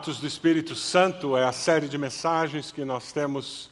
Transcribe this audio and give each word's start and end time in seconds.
Atos 0.00 0.18
do 0.18 0.26
Espírito 0.26 0.74
Santo 0.74 1.36
é 1.36 1.44
a 1.44 1.52
série 1.52 1.86
de 1.86 1.98
mensagens 1.98 2.72
que 2.72 2.86
nós 2.86 3.12
temos 3.12 3.68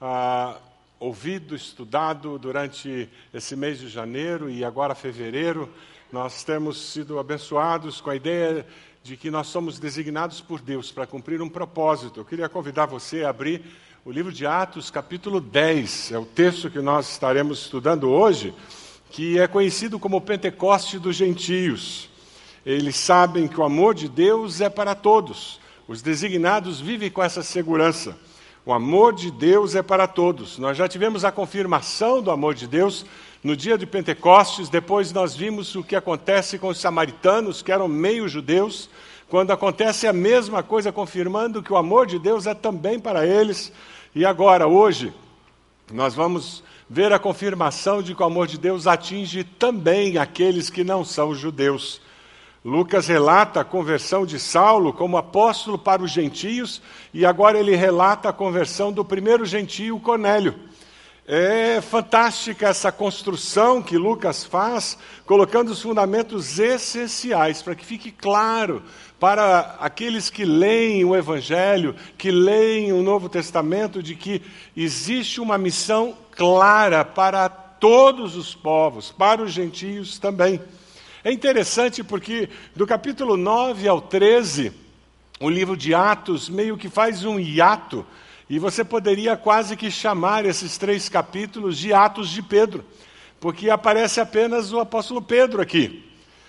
ah, 0.00 0.56
ouvido, 0.98 1.54
estudado 1.54 2.38
durante 2.38 3.10
esse 3.34 3.54
mês 3.54 3.78
de 3.78 3.86
janeiro 3.86 4.48
e 4.48 4.64
agora 4.64 4.94
fevereiro. 4.94 5.70
Nós 6.10 6.42
temos 6.42 6.80
sido 6.80 7.18
abençoados 7.18 8.00
com 8.00 8.08
a 8.08 8.16
ideia 8.16 8.66
de 9.02 9.18
que 9.18 9.30
nós 9.30 9.48
somos 9.48 9.78
designados 9.78 10.40
por 10.40 10.62
Deus 10.62 10.90
para 10.90 11.06
cumprir 11.06 11.42
um 11.42 11.48
propósito. 11.48 12.20
Eu 12.20 12.24
queria 12.24 12.48
convidar 12.48 12.86
você 12.86 13.24
a 13.24 13.28
abrir 13.28 13.62
o 14.02 14.10
livro 14.10 14.32
de 14.32 14.46
Atos, 14.46 14.90
capítulo 14.90 15.42
10. 15.42 16.12
É 16.12 16.18
o 16.18 16.24
texto 16.24 16.70
que 16.70 16.80
nós 16.80 17.10
estaremos 17.10 17.58
estudando 17.58 18.08
hoje, 18.08 18.54
que 19.10 19.38
é 19.38 19.46
conhecido 19.46 19.98
como 19.98 20.22
Pentecoste 20.22 20.98
dos 20.98 21.16
Gentios. 21.16 22.08
Eles 22.64 22.96
sabem 22.96 23.46
que 23.46 23.60
o 23.60 23.62
amor 23.62 23.94
de 23.94 24.08
Deus 24.08 24.62
é 24.62 24.70
para 24.70 24.94
todos. 24.94 25.65
Os 25.88 26.02
designados 26.02 26.80
vivem 26.80 27.10
com 27.10 27.22
essa 27.22 27.42
segurança. 27.42 28.16
O 28.64 28.72
amor 28.72 29.12
de 29.14 29.30
Deus 29.30 29.76
é 29.76 29.82
para 29.82 30.08
todos. 30.08 30.58
Nós 30.58 30.76
já 30.76 30.88
tivemos 30.88 31.24
a 31.24 31.30
confirmação 31.30 32.20
do 32.20 32.32
amor 32.32 32.54
de 32.54 32.66
Deus 32.66 33.06
no 33.44 33.56
dia 33.56 33.78
de 33.78 33.86
Pentecostes, 33.86 34.68
depois 34.68 35.12
nós 35.12 35.36
vimos 35.36 35.76
o 35.76 35.84
que 35.84 35.94
acontece 35.94 36.58
com 36.58 36.66
os 36.66 36.80
samaritanos, 36.80 37.62
que 37.62 37.70
eram 37.70 37.86
meio 37.86 38.28
judeus, 38.28 38.90
quando 39.28 39.52
acontece 39.52 40.08
a 40.08 40.12
mesma 40.12 40.64
coisa, 40.64 40.90
confirmando 40.90 41.62
que 41.62 41.72
o 41.72 41.76
amor 41.76 42.06
de 42.06 42.18
Deus 42.18 42.48
é 42.48 42.54
também 42.54 42.98
para 42.98 43.24
eles. 43.24 43.72
E 44.12 44.24
agora, 44.24 44.66
hoje, 44.66 45.12
nós 45.92 46.16
vamos 46.16 46.64
ver 46.90 47.12
a 47.12 47.20
confirmação 47.20 48.02
de 48.02 48.12
que 48.12 48.22
o 48.22 48.26
amor 48.26 48.48
de 48.48 48.58
Deus 48.58 48.88
atinge 48.88 49.44
também 49.44 50.18
aqueles 50.18 50.68
que 50.68 50.82
não 50.82 51.04
são 51.04 51.32
judeus. 51.32 52.00
Lucas 52.66 53.06
relata 53.06 53.60
a 53.60 53.64
conversão 53.64 54.26
de 54.26 54.40
Saulo 54.40 54.92
como 54.92 55.16
apóstolo 55.16 55.78
para 55.78 56.02
os 56.02 56.10
gentios, 56.10 56.82
e 57.14 57.24
agora 57.24 57.60
ele 57.60 57.76
relata 57.76 58.28
a 58.28 58.32
conversão 58.32 58.90
do 58.90 59.04
primeiro 59.04 59.46
gentio, 59.46 60.00
Cornélio. 60.00 60.52
É 61.28 61.80
fantástica 61.80 62.66
essa 62.66 62.90
construção 62.90 63.80
que 63.80 63.96
Lucas 63.96 64.44
faz, 64.44 64.98
colocando 65.24 65.68
os 65.70 65.80
fundamentos 65.80 66.58
essenciais 66.58 67.62
para 67.62 67.76
que 67.76 67.86
fique 67.86 68.10
claro 68.10 68.82
para 69.20 69.76
aqueles 69.78 70.28
que 70.28 70.44
leem 70.44 71.04
o 71.04 71.14
Evangelho, 71.14 71.94
que 72.18 72.32
leem 72.32 72.92
o 72.92 73.00
Novo 73.00 73.28
Testamento, 73.28 74.02
de 74.02 74.16
que 74.16 74.42
existe 74.76 75.40
uma 75.40 75.56
missão 75.56 76.16
clara 76.32 77.04
para 77.04 77.48
todos 77.48 78.34
os 78.34 78.56
povos, 78.56 79.12
para 79.12 79.40
os 79.40 79.52
gentios 79.52 80.18
também. 80.18 80.60
É 81.26 81.32
interessante 81.32 82.04
porque 82.04 82.48
do 82.76 82.86
capítulo 82.86 83.36
9 83.36 83.88
ao 83.88 84.00
13, 84.00 84.70
o 85.40 85.50
livro 85.50 85.76
de 85.76 85.92
Atos 85.92 86.48
meio 86.48 86.76
que 86.76 86.88
faz 86.88 87.24
um 87.24 87.36
hiato, 87.40 88.06
e 88.48 88.60
você 88.60 88.84
poderia 88.84 89.36
quase 89.36 89.76
que 89.76 89.90
chamar 89.90 90.44
esses 90.44 90.78
três 90.78 91.08
capítulos 91.08 91.78
de 91.78 91.92
Atos 91.92 92.30
de 92.30 92.40
Pedro, 92.44 92.84
porque 93.40 93.68
aparece 93.68 94.20
apenas 94.20 94.72
o 94.72 94.78
apóstolo 94.78 95.20
Pedro 95.20 95.60
aqui. 95.60 96.05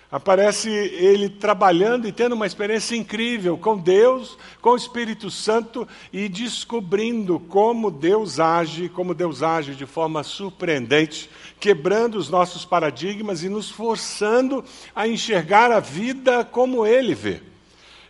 Aparece 0.10 0.70
ele 0.70 1.28
trabalhando 1.28 2.08
e 2.08 2.14
tendo 2.14 2.34
uma 2.34 2.48
experiência 2.48 2.96
incrível 2.96 3.58
com 3.58 3.78
Deus, 3.78 4.38
com 4.62 4.70
o 4.70 4.76
Espírito 4.78 5.30
Santo 5.30 5.86
e 6.14 6.30
descobrindo 6.30 7.40
como 7.40 7.92
Deus 7.92 8.40
age, 8.40 8.88
como 8.88 9.14
Deus 9.14 9.44
age 9.44 9.76
de 9.76 9.86
forma 9.86 10.24
surpreendente, 10.24 11.30
quebrando 11.60 12.16
os 12.16 12.30
nossos 12.30 12.64
paradigmas 12.64 13.44
e 13.44 13.50
nos 13.50 13.70
forçando 13.70 14.64
a 14.96 15.06
enxergar 15.06 15.72
a 15.74 15.82
vida 15.82 16.46
como 16.46 16.86
ele 16.86 17.14
vê. 17.14 17.42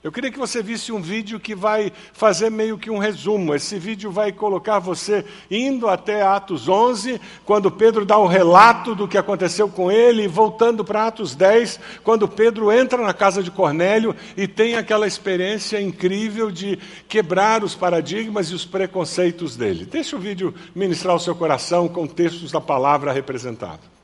Eu 0.08 0.12
queria 0.14 0.32
que 0.32 0.40
você 0.40 0.64
visse 0.64 0.94
um 0.94 1.02
vídeo 1.02 1.38
que 1.38 1.54
vai 1.54 1.92
fazer 2.14 2.50
meio 2.50 2.78
que 2.78 2.90
um 2.90 2.98
resumo. 2.98 3.54
Esse 3.54 3.78
vídeo 3.78 4.10
vai 4.10 4.32
colocar 4.32 4.80
você 4.80 5.26
indo 5.52 5.86
até 5.90 6.22
Atos 6.22 6.70
11, 6.70 7.20
quando 7.44 7.70
Pedro 7.70 8.06
dá 8.06 8.18
o 8.18 8.24
um 8.24 8.28
relato 8.28 8.96
do 8.96 9.06
que 9.06 9.18
aconteceu 9.18 9.68
com 9.68 9.92
ele, 9.92 10.24
e 10.24 10.28
voltando 10.28 10.86
para 10.86 11.08
Atos 11.08 11.36
10, 11.36 11.82
quando 12.06 12.26
Pedro 12.26 12.72
entra 12.72 13.04
na 13.04 13.14
casa 13.14 13.44
de 13.44 13.52
Cornélio 13.52 14.16
e 14.38 14.48
tem 14.48 14.76
aquela 14.78 15.06
experiência 15.06 15.82
incrível 15.82 16.50
de 16.50 16.80
quebrar 17.10 17.62
os 17.62 17.76
paradigmas 17.76 18.48
e 18.48 18.56
os 18.56 18.64
preconceitos 18.64 19.58
dele. 19.58 19.84
Deixa 19.84 20.16
o 20.16 20.20
vídeo 20.20 20.56
ministrar 20.74 21.18
o 21.18 21.20
seu 21.20 21.36
coração 21.36 21.90
com 21.90 22.08
textos 22.08 22.50
da 22.50 22.62
palavra 22.62 23.12
representados. 23.12 23.97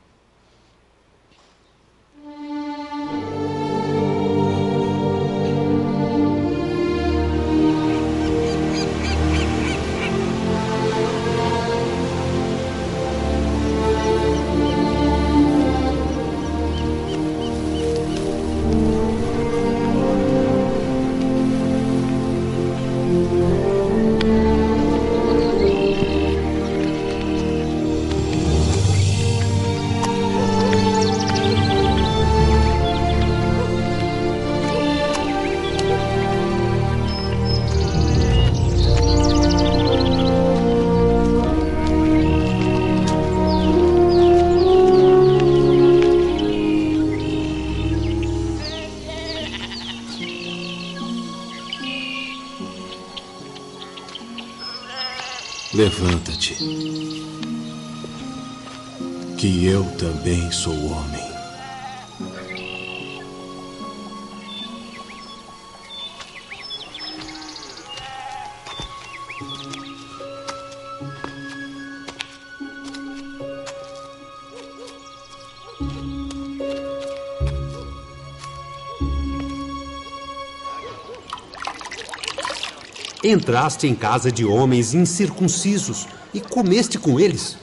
Entraste 83.24 83.86
em 83.86 83.94
casa 83.94 84.30
de 84.30 84.44
homens 84.44 84.92
incircuncisos 84.92 86.06
e 86.34 86.42
comeste 86.42 86.98
com 86.98 87.18
eles. 87.18 87.56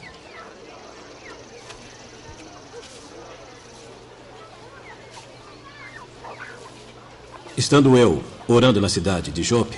Estando 7.55 7.95
eu 7.95 8.23
orando 8.47 8.81
na 8.81 8.89
cidade 8.89 9.29
de 9.29 9.43
Jope, 9.43 9.77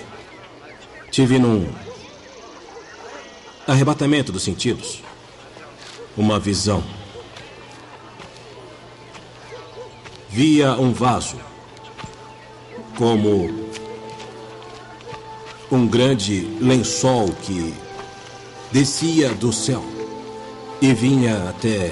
tive 1.12 1.38
num 1.38 1.69
arrebatamento 3.68 4.31
dos 4.31 4.44
sentidos 4.44 5.03
uma 6.15 6.39
visão. 6.39 6.81
Via 10.29 10.75
um 10.75 10.94
vaso 10.94 11.38
como 12.97 13.62
um 15.73 15.87
grande 15.87 16.41
lençol 16.61 17.29
que 17.41 17.73
descia 18.71 19.29
do 19.29 19.51
céu 19.51 19.83
e 20.79 20.93
vinha 20.93 21.49
até 21.49 21.91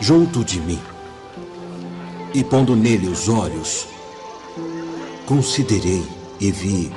junto 0.00 0.42
de 0.42 0.58
mim. 0.60 0.80
E 2.32 2.42
pondo 2.42 2.74
nele 2.74 3.06
os 3.06 3.28
olhos, 3.28 3.86
considerei 5.26 6.02
e 6.40 6.50
vi 6.50 6.90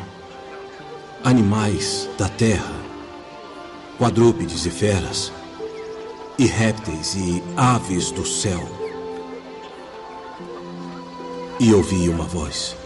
animais 1.21 2.07
da 2.17 2.29
terra, 2.29 2.75
quadrúpedes 3.97 4.65
e 4.65 4.69
feras, 4.69 5.33
e 6.39 6.45
répteis 6.45 7.13
e 7.15 7.43
aves 7.57 8.09
do 8.09 8.25
céu. 8.25 8.63
E 11.59 11.73
ouvi 11.73 12.07
uma 12.07 12.23
voz 12.23 12.84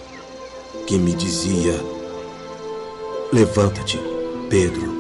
que 0.90 0.98
me 0.98 1.14
dizia: 1.14 1.80
Levanta-te, 3.32 4.00
Pedro, 4.50 4.92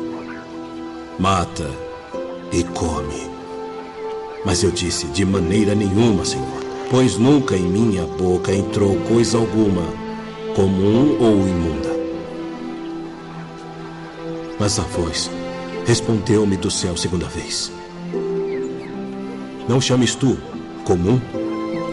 mata 1.17 1.67
e 2.51 2.63
come. 2.63 3.27
Mas 4.45 4.61
eu 4.61 4.69
disse: 4.69 5.07
De 5.07 5.25
maneira 5.25 5.73
nenhuma, 5.73 6.23
Senhor, 6.23 6.63
pois 6.91 7.17
nunca 7.17 7.57
em 7.57 7.63
minha 7.63 8.05
boca 8.05 8.53
entrou 8.53 8.97
coisa 9.07 9.39
alguma 9.39 9.81
comum 10.55 11.17
ou 11.19 11.47
imunda. 11.47 11.89
Mas 14.59 14.77
a 14.77 14.83
voz 14.83 15.31
respondeu-me 15.87 16.55
do 16.55 16.69
céu 16.69 16.95
segunda 16.95 17.25
vez. 17.25 17.71
Não 19.67 19.81
chames 19.81 20.13
tu 20.13 20.37
comum 20.85 21.19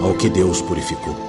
ao 0.03 0.13
que 0.13 0.29
Deus 0.29 0.61
purificou. 0.61 1.26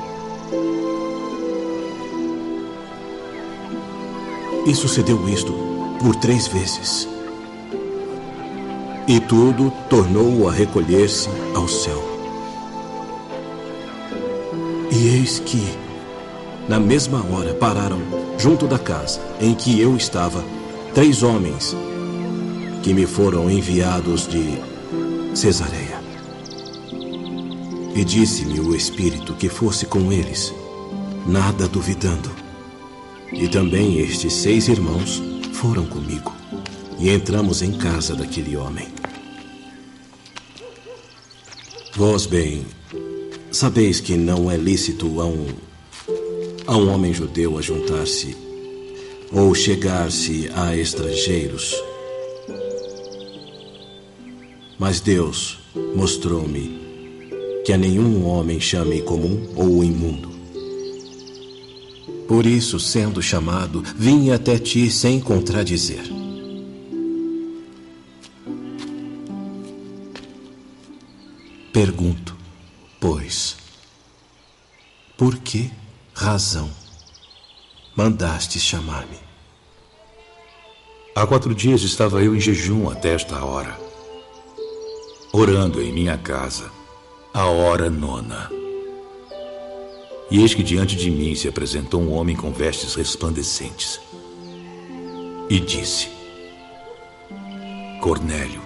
E 4.67 4.75
sucedeu 4.75 5.29
isto 5.29 5.53
por 5.97 6.13
três 6.17 6.45
vezes. 6.49 7.07
E 9.07 9.17
tudo 9.21 9.71
tornou 9.89 10.49
a 10.49 10.51
recolher-se 10.51 11.29
ao 11.55 11.69
céu. 11.69 12.03
E 14.91 15.07
eis 15.07 15.39
que, 15.39 15.65
na 16.67 16.81
mesma 16.81 17.23
hora, 17.31 17.53
pararam 17.53 18.01
junto 18.37 18.67
da 18.67 18.77
casa 18.77 19.21
em 19.39 19.55
que 19.55 19.79
eu 19.79 19.95
estava 19.95 20.43
três 20.93 21.23
homens 21.23 21.73
que 22.83 22.93
me 22.93 23.05
foram 23.05 23.49
enviados 23.49 24.27
de 24.27 24.61
Cesareia. 25.33 26.01
E 27.95 28.03
disse-me 28.03 28.59
o 28.59 28.75
Espírito 28.75 29.33
que 29.33 29.47
fosse 29.47 29.85
com 29.85 30.11
eles, 30.11 30.53
nada 31.25 31.69
duvidando. 31.69 32.46
E 33.31 33.47
também 33.47 34.00
estes 34.00 34.33
seis 34.33 34.68
irmãos 34.68 35.21
foram 35.53 35.85
comigo. 35.85 36.33
E 37.00 37.09
entramos 37.09 37.62
em 37.62 37.74
casa 37.74 38.15
daquele 38.15 38.56
homem. 38.56 38.88
Vós 41.95 42.25
bem, 42.25 42.65
sabeis 43.51 44.00
que 44.00 44.15
não 44.15 44.51
é 44.51 44.56
lícito 44.56 45.19
a 45.19 45.25
um, 45.25 45.47
a 46.68 46.77
um 46.77 46.94
homem 46.94 47.13
judeu 47.13 47.57
ajuntar-se 47.57 48.38
ou 49.31 49.53
chegar-se 49.53 50.50
a 50.53 50.75
estrangeiros. 50.75 51.75
Mas 54.79 55.00
Deus 55.00 55.59
mostrou-me 55.95 56.79
que 57.65 57.74
a 57.74 57.77
nenhum 57.77 58.25
homem 58.25 58.59
chame 58.59 59.01
comum 59.01 59.50
ou 59.56 59.83
imundo. 59.83 60.37
Por 62.27 62.45
isso, 62.45 62.77
sendo 62.79 63.21
chamado, 63.21 63.81
vim 63.95 64.31
até 64.31 64.59
ti 64.59 64.91
sem 64.91 65.19
contradizer. 65.19 66.03
Pergunto, 71.71 72.35
pois, 73.00 73.56
por 75.15 75.38
que 75.38 75.71
razão 76.13 76.69
mandastes 77.95 78.62
chamar-me? 78.62 79.18
Há 81.15 81.25
quatro 81.25 81.56
dias 81.56 81.81
estava 81.81 82.21
eu 82.21 82.35
em 82.35 82.39
jejum 82.39 82.89
até 82.89 83.13
esta 83.13 83.44
hora, 83.44 83.79
orando 85.31 85.81
em 85.81 85.94
minha 85.94 86.18
casa, 86.18 86.69
a 87.33 87.45
hora 87.45 87.89
nona. 87.89 88.66
E 90.29 90.41
eis 90.41 90.53
que 90.53 90.62
diante 90.62 90.95
de 90.95 91.09
mim 91.09 91.33
se 91.35 91.47
apresentou 91.47 92.01
um 92.01 92.12
homem 92.13 92.35
com 92.35 92.51
vestes 92.51 92.95
resplandecentes. 92.95 94.00
E 95.50 95.59
disse: 95.59 96.09
Cornélio, 98.01 98.62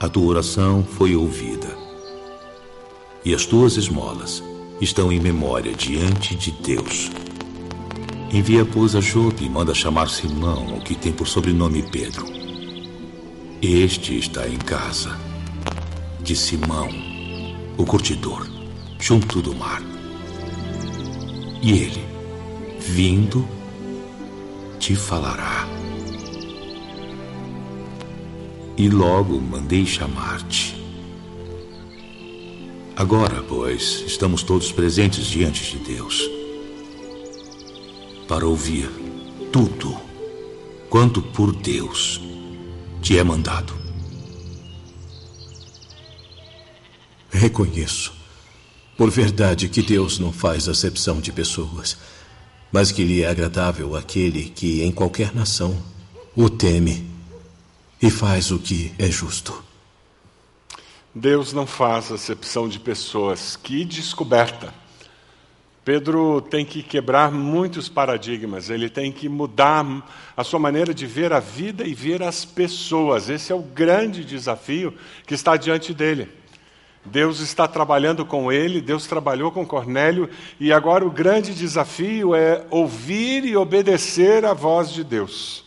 a 0.00 0.08
tua 0.08 0.26
oração 0.26 0.82
foi 0.82 1.14
ouvida, 1.14 1.68
e 3.24 3.32
as 3.32 3.46
tuas 3.46 3.76
esmolas 3.76 4.42
estão 4.80 5.12
em 5.12 5.20
memória 5.20 5.72
diante 5.72 6.34
de 6.34 6.50
Deus. 6.50 7.10
Envia, 8.32 8.64
pois, 8.64 8.96
a 8.96 9.00
Jope 9.00 9.44
e 9.44 9.48
manda 9.48 9.72
chamar 9.72 10.08
Simão, 10.08 10.76
o 10.76 10.80
que 10.80 10.96
tem 10.96 11.12
por 11.12 11.28
sobrenome 11.28 11.84
Pedro. 11.88 12.26
Este 13.62 14.18
está 14.18 14.48
em 14.48 14.58
casa 14.58 15.16
de 16.20 16.34
Simão, 16.34 16.88
o 17.78 17.86
curtidor 17.86 18.53
junto 18.98 19.42
do 19.42 19.54
mar. 19.54 19.82
E 21.62 21.72
ele, 21.72 22.04
vindo, 22.78 23.46
te 24.78 24.94
falará. 24.94 25.66
E 28.76 28.88
logo 28.88 29.40
mandei 29.40 29.86
chamar-te. 29.86 30.74
Agora, 32.96 33.42
pois, 33.42 34.04
estamos 34.06 34.42
todos 34.42 34.70
presentes 34.70 35.26
diante 35.26 35.76
de 35.76 35.78
Deus 35.78 36.30
para 38.28 38.46
ouvir 38.46 38.88
tudo 39.52 39.96
quanto 40.88 41.20
por 41.20 41.52
Deus 41.52 42.20
te 43.02 43.18
é 43.18 43.24
mandado. 43.24 43.74
Reconheço 47.30 48.12
por 48.96 49.10
verdade 49.10 49.68
que 49.68 49.82
Deus 49.82 50.18
não 50.18 50.32
faz 50.32 50.68
acepção 50.68 51.20
de 51.20 51.32
pessoas, 51.32 51.96
mas 52.70 52.92
que 52.92 53.04
lhe 53.04 53.22
é 53.22 53.28
agradável 53.28 53.96
aquele 53.96 54.44
que, 54.44 54.82
em 54.82 54.92
qualquer 54.92 55.34
nação, 55.34 55.76
o 56.34 56.48
teme 56.48 57.08
e 58.00 58.10
faz 58.10 58.50
o 58.50 58.58
que 58.58 58.92
é 58.98 59.10
justo. 59.10 59.62
Deus 61.14 61.52
não 61.52 61.66
faz 61.66 62.10
acepção 62.10 62.68
de 62.68 62.80
pessoas. 62.80 63.56
Que 63.56 63.84
descoberta! 63.84 64.74
Pedro 65.84 66.40
tem 66.40 66.64
que 66.64 66.82
quebrar 66.82 67.30
muitos 67.30 67.90
paradigmas, 67.90 68.70
ele 68.70 68.88
tem 68.88 69.12
que 69.12 69.28
mudar 69.28 69.84
a 70.34 70.42
sua 70.42 70.58
maneira 70.58 70.94
de 70.94 71.06
ver 71.06 71.30
a 71.30 71.40
vida 71.40 71.86
e 71.86 71.94
ver 71.94 72.22
as 72.22 72.42
pessoas. 72.42 73.28
Esse 73.28 73.52
é 73.52 73.54
o 73.54 73.60
grande 73.60 74.24
desafio 74.24 74.94
que 75.26 75.34
está 75.34 75.58
diante 75.58 75.92
dele. 75.92 76.28
Deus 77.04 77.40
está 77.40 77.68
trabalhando 77.68 78.24
com 78.24 78.50
ele, 78.50 78.80
Deus 78.80 79.06
trabalhou 79.06 79.52
com 79.52 79.66
Cornélio, 79.66 80.30
e 80.58 80.72
agora 80.72 81.04
o 81.06 81.10
grande 81.10 81.54
desafio 81.54 82.34
é 82.34 82.64
ouvir 82.70 83.44
e 83.44 83.56
obedecer 83.56 84.44
à 84.44 84.54
voz 84.54 84.90
de 84.90 85.04
Deus. 85.04 85.64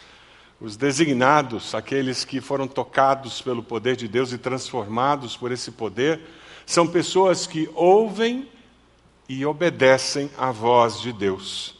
Os 0.59 0.75
designados, 0.75 1.75
aqueles 1.75 2.25
que 2.25 2.41
foram 2.41 2.67
tocados 2.67 3.39
pelo 3.39 3.61
poder 3.61 3.95
de 3.95 4.07
Deus 4.07 4.31
e 4.31 4.37
transformados 4.39 5.37
por 5.37 5.51
esse 5.51 5.69
poder, 5.69 6.19
são 6.65 6.87
pessoas 6.87 7.45
que 7.45 7.69
ouvem 7.75 8.49
e 9.29 9.45
obedecem 9.45 10.31
à 10.37 10.51
voz 10.51 10.99
de 10.99 11.13
Deus. 11.13 11.76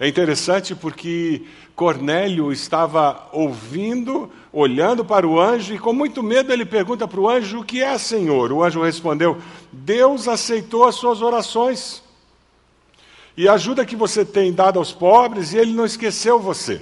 É 0.00 0.08
interessante 0.08 0.74
porque 0.74 1.42
Cornélio 1.76 2.50
estava 2.50 3.28
ouvindo, 3.32 4.32
olhando 4.50 5.04
para 5.04 5.28
o 5.28 5.38
anjo, 5.38 5.74
e 5.74 5.78
com 5.78 5.92
muito 5.92 6.22
medo 6.22 6.50
ele 6.50 6.64
pergunta 6.64 7.06
para 7.06 7.20
o 7.20 7.28
anjo: 7.28 7.60
O 7.60 7.64
que 7.64 7.82
é, 7.82 7.98
Senhor? 7.98 8.50
O 8.50 8.64
anjo 8.64 8.82
respondeu: 8.82 9.36
Deus 9.70 10.26
aceitou 10.26 10.86
as 10.86 10.94
suas 10.94 11.20
orações. 11.20 12.02
E 13.36 13.46
a 13.46 13.52
ajuda 13.52 13.84
que 13.84 13.94
você 13.94 14.24
tem 14.24 14.54
dado 14.54 14.78
aos 14.78 14.90
pobres, 14.90 15.52
e 15.52 15.58
ele 15.58 15.74
não 15.74 15.84
esqueceu 15.84 16.40
você. 16.40 16.80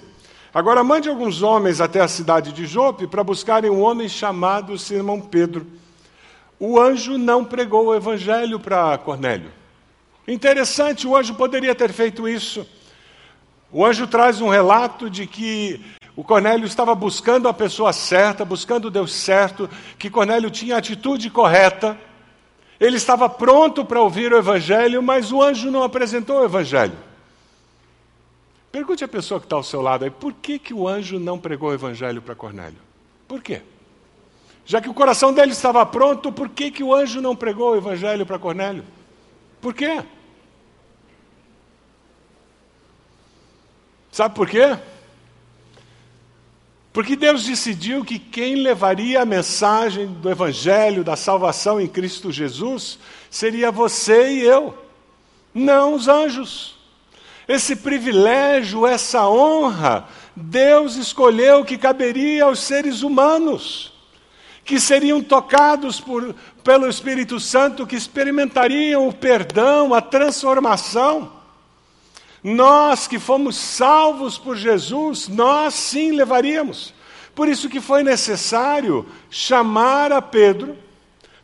Agora 0.55 0.85
mande 0.85 1.09
alguns 1.09 1.43
homens 1.43 1.81
até 1.81 2.01
a 2.01 2.07
cidade 2.07 2.53
de 2.53 2.67
Jope 2.67 3.09
para 3.09 3.25
buscarem 3.25 3.69
um 3.69 3.83
homem 3.83 4.09
chamado 4.09 4.79
Simão 4.79 5.21
Pedro. 5.21 5.67
O 6.59 6.81
anjo 6.81 7.19
não 7.19 7.45
pregou 7.45 7.87
o 7.87 7.95
evangelho 7.97 8.61
para 8.61 8.97
Cornélio. 8.97 9.51
Interessante, 10.27 11.05
o 11.05 11.17
anjo 11.17 11.35
poderia 11.35 11.75
ter 11.75 11.93
feito 11.93 12.29
isso. 12.29 12.65
O 13.71 13.85
anjo 13.85 14.07
traz 14.07 14.41
um 14.41 14.49
relato 14.49 15.11
de 15.11 15.27
que 15.27 15.81
o 16.17 16.25
Cornélio 16.25 16.67
estava 16.67 16.95
buscando 16.95 17.49
a 17.49 17.55
pessoa 17.55 17.93
certa, 17.93 18.45
buscando 18.45 18.91
Deus 18.91 19.13
certo, 19.13 19.69
que 19.99 20.09
Cornélio 20.09 20.51
tinha 20.51 20.77
a 20.77 20.79
atitude 20.79 21.31
correta. 21.31 21.99
Ele 22.81 22.97
estava 22.97 23.29
pronto 23.29 23.85
para 23.85 24.01
ouvir 24.01 24.33
o 24.33 24.39
Evangelho, 24.39 25.03
mas 25.03 25.31
o 25.31 25.43
anjo 25.43 25.71
não 25.71 25.83
apresentou 25.83 26.41
o 26.41 26.45
Evangelho. 26.45 26.97
Pergunte 28.73 29.05
à 29.05 29.09
pessoa 29.09 29.41
que 29.41 29.47
está 29.47 29.57
ao 29.57 29.63
seu 29.63 29.83
lado 29.83 30.05
aí, 30.05 30.11
por 30.11 30.33
que, 30.33 30.59
que 30.59 30.73
o 30.73 30.89
anjo 30.89 31.19
não 31.19 31.39
pregou 31.39 31.71
o 31.71 31.75
Evangelho 31.75 32.23
para 32.23 32.35
Cornélio? 32.35 32.79
Por 33.27 33.43
quê? 33.43 33.63
Já 34.65 34.81
que 34.81 34.89
o 34.89 34.95
coração 34.95 35.33
dele 35.33 35.53
estava 35.53 35.85
pronto, 35.85 36.33
por 36.33 36.49
que, 36.49 36.71
que 36.71 36.83
o 36.83 36.95
anjo 36.95 37.21
não 37.21 37.35
pregou 37.35 37.73
o 37.73 37.77
Evangelho 37.77 38.27
para 38.27 38.39
Cornélio? 38.39 38.85
Por 39.61 39.75
quê? 39.75 40.03
Sabe 44.19 44.35
por 44.35 44.51
quê? 44.51 44.77
Porque 46.93 47.15
Deus 47.15 47.45
decidiu 47.45 48.05
que 48.05 48.19
quem 48.19 48.57
levaria 48.57 49.23
a 49.23 49.25
mensagem 49.25 50.09
do 50.09 50.29
Evangelho, 50.29 51.05
da 51.05 51.15
salvação 51.15 51.81
em 51.81 51.87
Cristo 51.87 52.33
Jesus, 52.33 52.99
seria 53.31 53.71
você 53.71 54.33
e 54.33 54.41
eu, 54.41 54.77
não 55.55 55.95
os 55.95 56.09
anjos. 56.09 56.77
Esse 57.47 57.77
privilégio, 57.77 58.85
essa 58.85 59.29
honra, 59.29 60.09
Deus 60.35 60.97
escolheu 60.97 61.65
que 61.65 61.79
caberia 61.79 62.47
aos 62.47 62.59
seres 62.59 63.03
humanos, 63.03 63.93
que 64.65 64.81
seriam 64.81 65.23
tocados 65.23 66.01
por, 66.01 66.35
pelo 66.65 66.89
Espírito 66.89 67.39
Santo, 67.39 67.87
que 67.87 67.95
experimentariam 67.95 69.07
o 69.07 69.13
perdão, 69.13 69.95
a 69.95 70.01
transformação. 70.01 71.38
Nós 72.43 73.07
que 73.07 73.19
fomos 73.19 73.57
salvos 73.57 74.39
por 74.39 74.57
Jesus, 74.57 75.29
nós 75.29 75.75
sim 75.75 76.13
levaríamos. 76.13 76.95
Por 77.35 77.49
isso 77.49 77.69
que 77.69 77.81
foi 77.81 78.03
necessário 78.03 79.07
chamar 79.31 80.13
a 80.13 80.23
Pedro 80.23 80.77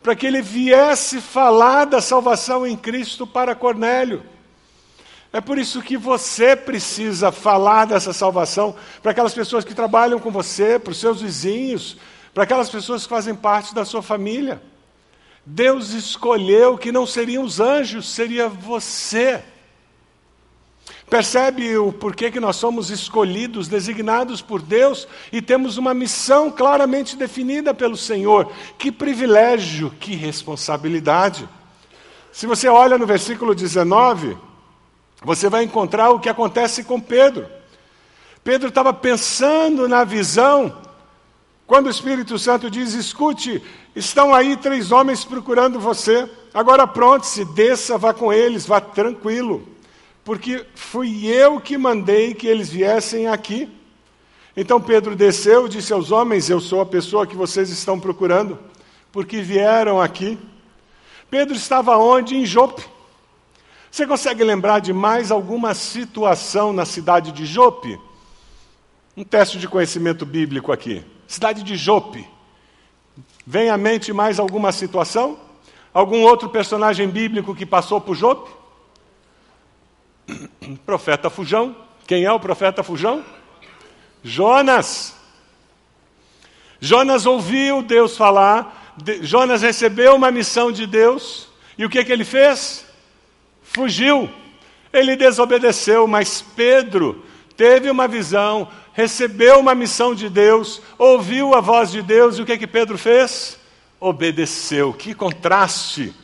para 0.02 0.14
que 0.14 0.26
ele 0.26 0.42
viesse 0.42 1.20
falar 1.20 1.86
da 1.86 2.00
salvação 2.00 2.66
em 2.66 2.76
Cristo 2.76 3.26
para 3.26 3.54
Cornélio. 3.54 4.22
É 5.32 5.40
por 5.40 5.58
isso 5.58 5.82
que 5.82 5.96
você 5.96 6.54
precisa 6.54 7.32
falar 7.32 7.86
dessa 7.86 8.12
salvação 8.12 8.76
para 9.02 9.10
aquelas 9.10 9.34
pessoas 9.34 9.64
que 9.64 9.74
trabalham 9.74 10.20
com 10.20 10.30
você, 10.30 10.78
para 10.78 10.92
os 10.92 11.00
seus 11.00 11.22
vizinhos, 11.22 11.96
para 12.32 12.44
aquelas 12.44 12.70
pessoas 12.70 13.02
que 13.02 13.08
fazem 13.08 13.34
parte 13.34 13.74
da 13.74 13.84
sua 13.84 14.02
família. 14.02 14.62
Deus 15.44 15.90
escolheu 15.90 16.78
que 16.78 16.92
não 16.92 17.06
seriam 17.06 17.42
os 17.42 17.58
anjos, 17.58 18.08
seria 18.08 18.48
você. 18.48 19.42
Percebe 21.08 21.76
o 21.76 21.92
porquê 21.92 22.30
que 22.30 22.40
nós 22.40 22.56
somos 22.56 22.90
escolhidos, 22.90 23.68
designados 23.68 24.40
por 24.40 24.60
Deus 24.60 25.06
e 25.30 25.42
temos 25.42 25.76
uma 25.76 25.92
missão 25.92 26.50
claramente 26.50 27.16
definida 27.16 27.74
pelo 27.74 27.96
Senhor. 27.96 28.50
Que 28.78 28.90
privilégio, 28.90 29.92
que 30.00 30.14
responsabilidade. 30.14 31.48
Se 32.32 32.46
você 32.46 32.68
olha 32.68 32.98
no 32.98 33.06
versículo 33.06 33.54
19, 33.54 34.36
você 35.22 35.48
vai 35.48 35.62
encontrar 35.62 36.10
o 36.10 36.18
que 36.18 36.28
acontece 36.28 36.84
com 36.84 37.00
Pedro. 37.00 37.46
Pedro 38.42 38.68
estava 38.68 38.92
pensando 38.92 39.88
na 39.88 40.04
visão, 40.04 40.76
quando 41.66 41.86
o 41.86 41.90
Espírito 41.90 42.38
Santo 42.38 42.70
diz: 42.70 42.92
Escute, 42.92 43.62
estão 43.94 44.34
aí 44.34 44.56
três 44.56 44.90
homens 44.90 45.24
procurando 45.24 45.78
você. 45.78 46.28
Agora 46.52 46.86
pronto-se, 46.86 47.44
desça, 47.44 47.96
vá 47.96 48.12
com 48.12 48.32
eles, 48.32 48.66
vá 48.66 48.80
tranquilo, 48.80 49.66
porque 50.24 50.64
fui 50.74 51.26
eu 51.26 51.60
que 51.60 51.76
mandei 51.76 52.34
que 52.34 52.46
eles 52.46 52.70
viessem 52.70 53.28
aqui. 53.28 53.68
Então 54.56 54.80
Pedro 54.80 55.14
desceu 55.14 55.66
e 55.66 55.68
disse 55.68 55.92
aos 55.92 56.10
homens: 56.10 56.48
Eu 56.48 56.60
sou 56.60 56.80
a 56.80 56.86
pessoa 56.86 57.26
que 57.26 57.36
vocês 57.36 57.68
estão 57.68 58.00
procurando, 58.00 58.58
porque 59.12 59.42
vieram 59.42 60.00
aqui. 60.00 60.38
Pedro 61.30 61.54
estava 61.54 61.96
onde? 61.98 62.36
Em 62.36 62.46
Jope. 62.46 62.84
Você 63.90 64.06
consegue 64.06 64.42
lembrar 64.42 64.80
de 64.80 64.92
mais 64.92 65.30
alguma 65.30 65.74
situação 65.74 66.72
na 66.72 66.84
cidade 66.84 67.30
de 67.30 67.44
Jope? 67.46 67.98
Um 69.16 69.22
teste 69.22 69.58
de 69.58 69.68
conhecimento 69.68 70.26
bíblico 70.26 70.72
aqui. 70.72 71.04
Cidade 71.28 71.62
de 71.62 71.76
Jope. 71.76 72.26
Vem 73.46 73.70
à 73.70 73.76
mente 73.76 74.12
mais 74.12 74.40
alguma 74.40 74.72
situação? 74.72 75.38
Algum 75.92 76.22
outro 76.22 76.48
personagem 76.48 77.08
bíblico 77.08 77.54
que 77.54 77.64
passou 77.64 78.00
por 78.00 78.16
Jope? 78.16 78.50
Profeta 80.86 81.30
Fujão. 81.30 81.76
Quem 82.06 82.24
é 82.24 82.32
o 82.32 82.40
profeta 82.40 82.82
Fujão? 82.82 83.24
Jonas. 84.22 85.14
Jonas 86.80 87.26
ouviu 87.26 87.82
Deus 87.82 88.16
falar, 88.16 88.94
Jonas 89.22 89.62
recebeu 89.62 90.14
uma 90.14 90.30
missão 90.30 90.70
de 90.70 90.86
Deus, 90.86 91.48
e 91.78 91.84
o 91.84 91.88
que, 91.88 92.04
que 92.04 92.12
ele 92.12 92.24
fez? 92.24 92.84
fugiu, 93.74 94.30
ele 94.92 95.16
desobedeceu, 95.16 96.06
mas 96.06 96.40
Pedro 96.54 97.24
teve 97.56 97.90
uma 97.90 98.06
visão, 98.06 98.68
recebeu 98.92 99.58
uma 99.58 99.74
missão 99.74 100.14
de 100.14 100.28
Deus, 100.28 100.80
ouviu 100.96 101.54
a 101.54 101.60
voz 101.60 101.90
de 101.90 102.00
Deus, 102.00 102.38
e 102.38 102.42
o 102.42 102.46
que, 102.46 102.56
que 102.56 102.66
Pedro 102.66 102.96
fez? 102.96 103.58
Obedeceu. 103.98 104.92
Que 104.92 105.12
contraste! 105.12 106.14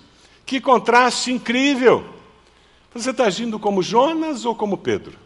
Que 0.47 0.61
contraste 0.61 1.33
incrível! 1.33 2.05
Você 2.93 3.11
está 3.11 3.25
agindo 3.25 3.59
como 3.59 3.83
Jonas 3.83 4.45
ou 4.45 4.55
como 4.55 4.77
Pedro? 4.77 5.17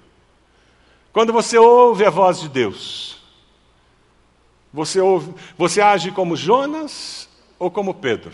Quando 1.12 1.32
você 1.32 1.56
ouve 1.56 2.04
a 2.04 2.10
voz 2.10 2.40
de 2.40 2.48
Deus, 2.48 3.16
você, 4.72 5.00
ouve, 5.00 5.32
você 5.56 5.80
age 5.80 6.10
como 6.10 6.36
Jonas 6.36 7.28
ou 7.58 7.70
como 7.70 7.94
Pedro? 7.94 8.32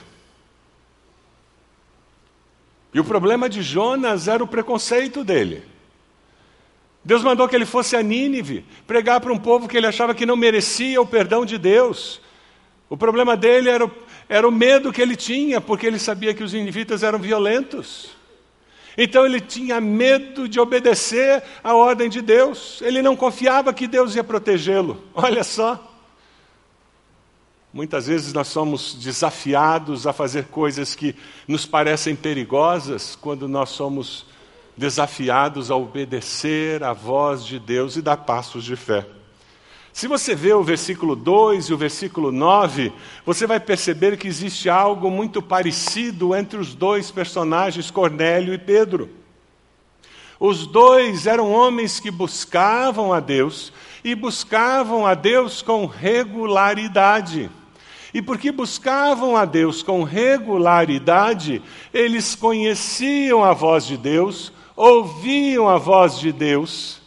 E 2.92 2.98
o 2.98 3.04
problema 3.04 3.48
de 3.48 3.62
Jonas 3.62 4.26
era 4.26 4.42
o 4.42 4.48
preconceito 4.48 5.22
dele. 5.22 5.62
Deus 7.04 7.22
mandou 7.22 7.48
que 7.48 7.54
ele 7.54 7.66
fosse 7.66 7.96
a 7.96 8.02
Nínive, 8.02 8.64
pregar 8.86 9.20
para 9.20 9.32
um 9.32 9.38
povo 9.38 9.68
que 9.68 9.76
ele 9.76 9.86
achava 9.86 10.14
que 10.14 10.26
não 10.26 10.36
merecia 10.36 11.00
o 11.00 11.06
perdão 11.06 11.46
de 11.46 11.56
Deus. 11.56 12.20
O 12.88 12.96
problema 12.96 13.36
dele 13.36 13.70
era 13.70 13.86
o, 13.86 13.90
era 14.28 14.46
o 14.46 14.52
medo 14.52 14.92
que 14.92 15.00
ele 15.00 15.16
tinha, 15.16 15.60
porque 15.60 15.86
ele 15.86 15.98
sabia 15.98 16.34
que 16.34 16.42
os 16.42 16.52
ninivitas 16.52 17.02
eram 17.02 17.18
violentos. 17.18 18.19
Então 18.96 19.24
ele 19.24 19.40
tinha 19.40 19.80
medo 19.80 20.48
de 20.48 20.58
obedecer 20.58 21.42
à 21.62 21.74
ordem 21.74 22.08
de 22.08 22.20
Deus. 22.20 22.80
Ele 22.82 23.02
não 23.02 23.16
confiava 23.16 23.72
que 23.72 23.86
Deus 23.86 24.14
ia 24.14 24.24
protegê-lo. 24.24 25.02
Olha 25.14 25.44
só. 25.44 25.86
Muitas 27.72 28.08
vezes 28.08 28.32
nós 28.32 28.48
somos 28.48 28.94
desafiados 28.94 30.06
a 30.06 30.12
fazer 30.12 30.46
coisas 30.46 30.94
que 30.96 31.14
nos 31.46 31.64
parecem 31.64 32.16
perigosas 32.16 33.14
quando 33.14 33.46
nós 33.46 33.70
somos 33.70 34.26
desafiados 34.76 35.70
a 35.70 35.76
obedecer 35.76 36.82
à 36.82 36.92
voz 36.92 37.44
de 37.44 37.60
Deus 37.60 37.96
e 37.96 38.02
dar 38.02 38.16
passos 38.16 38.64
de 38.64 38.74
fé. 38.74 39.06
Se 39.92 40.06
você 40.06 40.34
vê 40.34 40.52
o 40.52 40.62
versículo 40.62 41.16
2 41.16 41.66
e 41.66 41.74
o 41.74 41.76
versículo 41.76 42.30
9, 42.30 42.92
você 43.26 43.46
vai 43.46 43.58
perceber 43.58 44.16
que 44.16 44.28
existe 44.28 44.68
algo 44.68 45.10
muito 45.10 45.42
parecido 45.42 46.34
entre 46.34 46.58
os 46.58 46.74
dois 46.74 47.10
personagens, 47.10 47.90
Cornélio 47.90 48.54
e 48.54 48.58
Pedro. 48.58 49.10
Os 50.38 50.66
dois 50.66 51.26
eram 51.26 51.52
homens 51.52 52.00
que 52.00 52.10
buscavam 52.10 53.12
a 53.12 53.20
Deus 53.20 53.72
e 54.02 54.14
buscavam 54.14 55.06
a 55.06 55.14
Deus 55.14 55.60
com 55.60 55.84
regularidade. 55.86 57.50
E 58.14 58.22
porque 58.22 58.50
buscavam 58.50 59.36
a 59.36 59.44
Deus 59.44 59.82
com 59.82 60.02
regularidade, 60.02 61.62
eles 61.92 62.34
conheciam 62.34 63.44
a 63.44 63.52
voz 63.52 63.84
de 63.84 63.96
Deus, 63.96 64.52
ouviam 64.74 65.68
a 65.68 65.76
voz 65.76 66.18
de 66.18 66.32
Deus 66.32 66.99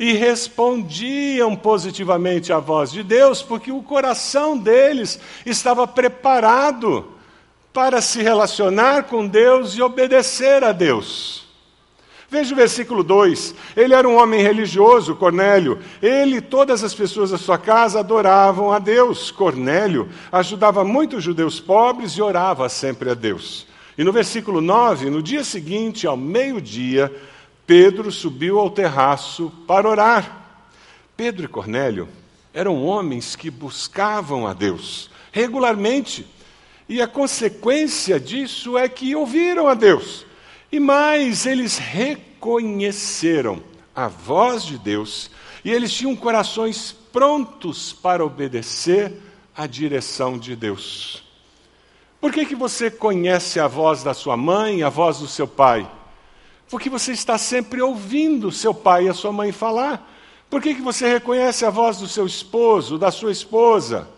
e 0.00 0.14
respondiam 0.14 1.54
positivamente 1.54 2.54
à 2.54 2.58
voz 2.58 2.90
de 2.90 3.02
Deus, 3.02 3.42
porque 3.42 3.70
o 3.70 3.82
coração 3.82 4.56
deles 4.56 5.20
estava 5.44 5.86
preparado 5.86 7.06
para 7.70 8.00
se 8.00 8.22
relacionar 8.22 9.02
com 9.04 9.26
Deus 9.26 9.74
e 9.74 9.82
obedecer 9.82 10.64
a 10.64 10.72
Deus. 10.72 11.46
Veja 12.30 12.54
o 12.54 12.56
versículo 12.56 13.04
2. 13.04 13.54
Ele 13.76 13.92
era 13.92 14.08
um 14.08 14.16
homem 14.16 14.40
religioso, 14.40 15.14
Cornélio. 15.16 15.80
Ele 16.00 16.36
e 16.36 16.40
todas 16.40 16.82
as 16.82 16.94
pessoas 16.94 17.30
da 17.30 17.36
sua 17.36 17.58
casa 17.58 18.00
adoravam 18.00 18.72
a 18.72 18.78
Deus. 18.78 19.30
Cornélio 19.30 20.08
ajudava 20.32 20.82
muitos 20.82 21.22
judeus 21.22 21.60
pobres 21.60 22.12
e 22.12 22.22
orava 22.22 22.70
sempre 22.70 23.10
a 23.10 23.14
Deus. 23.14 23.66
E 23.98 24.04
no 24.04 24.12
versículo 24.12 24.62
9, 24.62 25.10
no 25.10 25.22
dia 25.22 25.44
seguinte, 25.44 26.06
ao 26.06 26.16
meio-dia, 26.16 27.14
Pedro 27.70 28.10
subiu 28.10 28.58
ao 28.58 28.68
terraço 28.68 29.52
para 29.64 29.88
orar. 29.88 30.64
Pedro 31.16 31.44
e 31.44 31.46
Cornélio 31.46 32.08
eram 32.52 32.84
homens 32.84 33.36
que 33.36 33.48
buscavam 33.48 34.44
a 34.44 34.52
Deus 34.52 35.08
regularmente. 35.30 36.26
E 36.88 37.00
a 37.00 37.06
consequência 37.06 38.18
disso 38.18 38.76
é 38.76 38.88
que 38.88 39.14
ouviram 39.14 39.68
a 39.68 39.74
Deus. 39.74 40.26
E 40.72 40.80
mais, 40.80 41.46
eles 41.46 41.78
reconheceram 41.78 43.62
a 43.94 44.08
voz 44.08 44.64
de 44.64 44.76
Deus 44.76 45.30
e 45.64 45.70
eles 45.70 45.92
tinham 45.92 46.16
corações 46.16 46.90
prontos 46.90 47.92
para 47.92 48.26
obedecer 48.26 49.12
à 49.56 49.68
direção 49.68 50.36
de 50.36 50.56
Deus. 50.56 51.22
Por 52.20 52.32
que, 52.32 52.46
que 52.46 52.56
você 52.56 52.90
conhece 52.90 53.60
a 53.60 53.68
voz 53.68 54.02
da 54.02 54.12
sua 54.12 54.36
mãe, 54.36 54.82
a 54.82 54.88
voz 54.88 55.18
do 55.18 55.28
seu 55.28 55.46
pai? 55.46 55.88
Porque 56.70 56.88
você 56.88 57.12
está 57.12 57.36
sempre 57.36 57.82
ouvindo 57.82 58.52
seu 58.52 58.72
pai 58.72 59.06
e 59.06 59.08
a 59.08 59.14
sua 59.14 59.32
mãe 59.32 59.52
falar. 59.52 60.08
Por 60.48 60.62
que, 60.62 60.74
que 60.74 60.82
você 60.82 61.08
reconhece 61.08 61.64
a 61.64 61.70
voz 61.70 61.98
do 61.98 62.08
seu 62.08 62.26
esposo, 62.26 62.96
da 62.96 63.10
sua 63.10 63.32
esposa, 63.32 64.08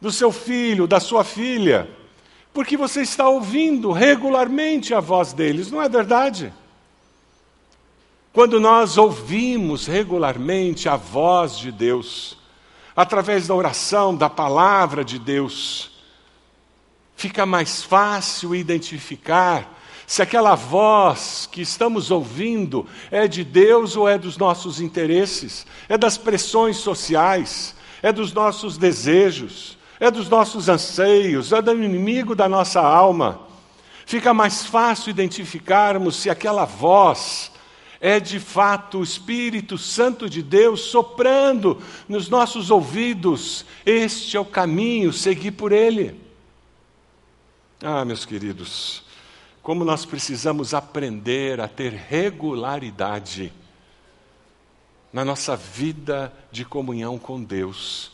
do 0.00 0.10
seu 0.10 0.32
filho, 0.32 0.86
da 0.86 1.00
sua 1.00 1.24
filha? 1.24 1.88
porque 2.52 2.76
você 2.76 3.02
está 3.02 3.28
ouvindo 3.28 3.92
regularmente 3.92 4.92
a 4.92 5.00
voz 5.00 5.32
deles, 5.32 5.70
não 5.70 5.80
é 5.80 5.88
verdade? 5.88 6.52
Quando 8.32 8.60
nós 8.60 8.96
ouvimos 8.96 9.86
regularmente 9.86 10.88
a 10.88 10.96
voz 10.96 11.58
de 11.58 11.70
Deus, 11.70 12.36
através 12.94 13.46
da 13.46 13.54
oração, 13.54 14.14
da 14.14 14.28
palavra 14.28 15.04
de 15.04 15.18
Deus, 15.18 15.90
fica 17.16 17.46
mais 17.46 17.82
fácil 17.82 18.54
identificar 18.54 19.79
se 20.10 20.22
aquela 20.22 20.56
voz 20.56 21.48
que 21.52 21.62
estamos 21.62 22.10
ouvindo 22.10 22.84
é 23.12 23.28
de 23.28 23.44
Deus 23.44 23.94
ou 23.94 24.08
é 24.08 24.18
dos 24.18 24.36
nossos 24.36 24.80
interesses, 24.80 25.64
é 25.88 25.96
das 25.96 26.18
pressões 26.18 26.78
sociais, 26.78 27.76
é 28.02 28.12
dos 28.12 28.32
nossos 28.32 28.76
desejos? 28.76 29.78
É 30.00 30.10
dos 30.10 30.28
nossos 30.28 30.68
anseios, 30.68 31.52
é 31.52 31.62
do 31.62 31.70
inimigo 31.84 32.34
da 32.34 32.48
nossa 32.48 32.80
alma. 32.80 33.42
Fica 34.04 34.34
mais 34.34 34.66
fácil 34.66 35.10
identificarmos 35.10 36.16
se 36.16 36.28
aquela 36.28 36.64
voz 36.64 37.52
É 38.00 38.18
de 38.18 38.40
fato 38.40 38.98
o 38.98 39.04
Espírito 39.04 39.78
Santo 39.78 40.28
de 40.28 40.42
Deus 40.42 40.80
soprando 40.80 41.80
nos 42.08 42.28
nossos 42.28 42.68
ouvidos: 42.68 43.64
este 43.86 44.36
é 44.36 44.40
o 44.40 44.44
caminho, 44.44 45.12
seguir 45.12 45.52
por 45.52 45.70
ele. 45.70 46.20
Ah, 47.80 48.04
meus 48.04 48.24
queridos, 48.24 49.04
como 49.70 49.84
nós 49.84 50.04
precisamos 50.04 50.74
aprender 50.74 51.60
a 51.60 51.68
ter 51.68 51.92
regularidade 51.92 53.52
na 55.12 55.24
nossa 55.24 55.54
vida 55.56 56.32
de 56.50 56.64
comunhão 56.64 57.20
com 57.20 57.40
Deus, 57.40 58.10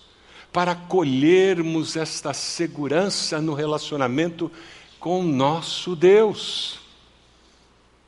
para 0.53 0.75
colhermos 0.75 1.97
esta 1.97 2.35
segurança 2.35 3.41
no 3.41 3.55
relacionamento 3.55 4.53
com 5.01 5.23
nosso 5.23 5.97
Deus. 5.97 6.79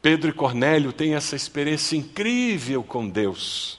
Pedro 0.02 0.28
e 0.28 0.34
Cornélio 0.34 0.92
têm 0.92 1.14
essa 1.14 1.34
experiência 1.34 1.96
incrível 1.96 2.82
com 2.82 3.08
Deus. 3.08 3.78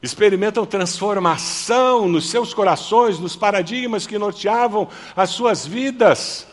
Experimentam 0.00 0.64
transformação 0.64 2.08
nos 2.08 2.30
seus 2.30 2.54
corações, 2.54 3.18
nos 3.18 3.34
paradigmas 3.34 4.06
que 4.06 4.16
norteavam 4.16 4.88
as 5.16 5.30
suas 5.30 5.66
vidas, 5.66 6.46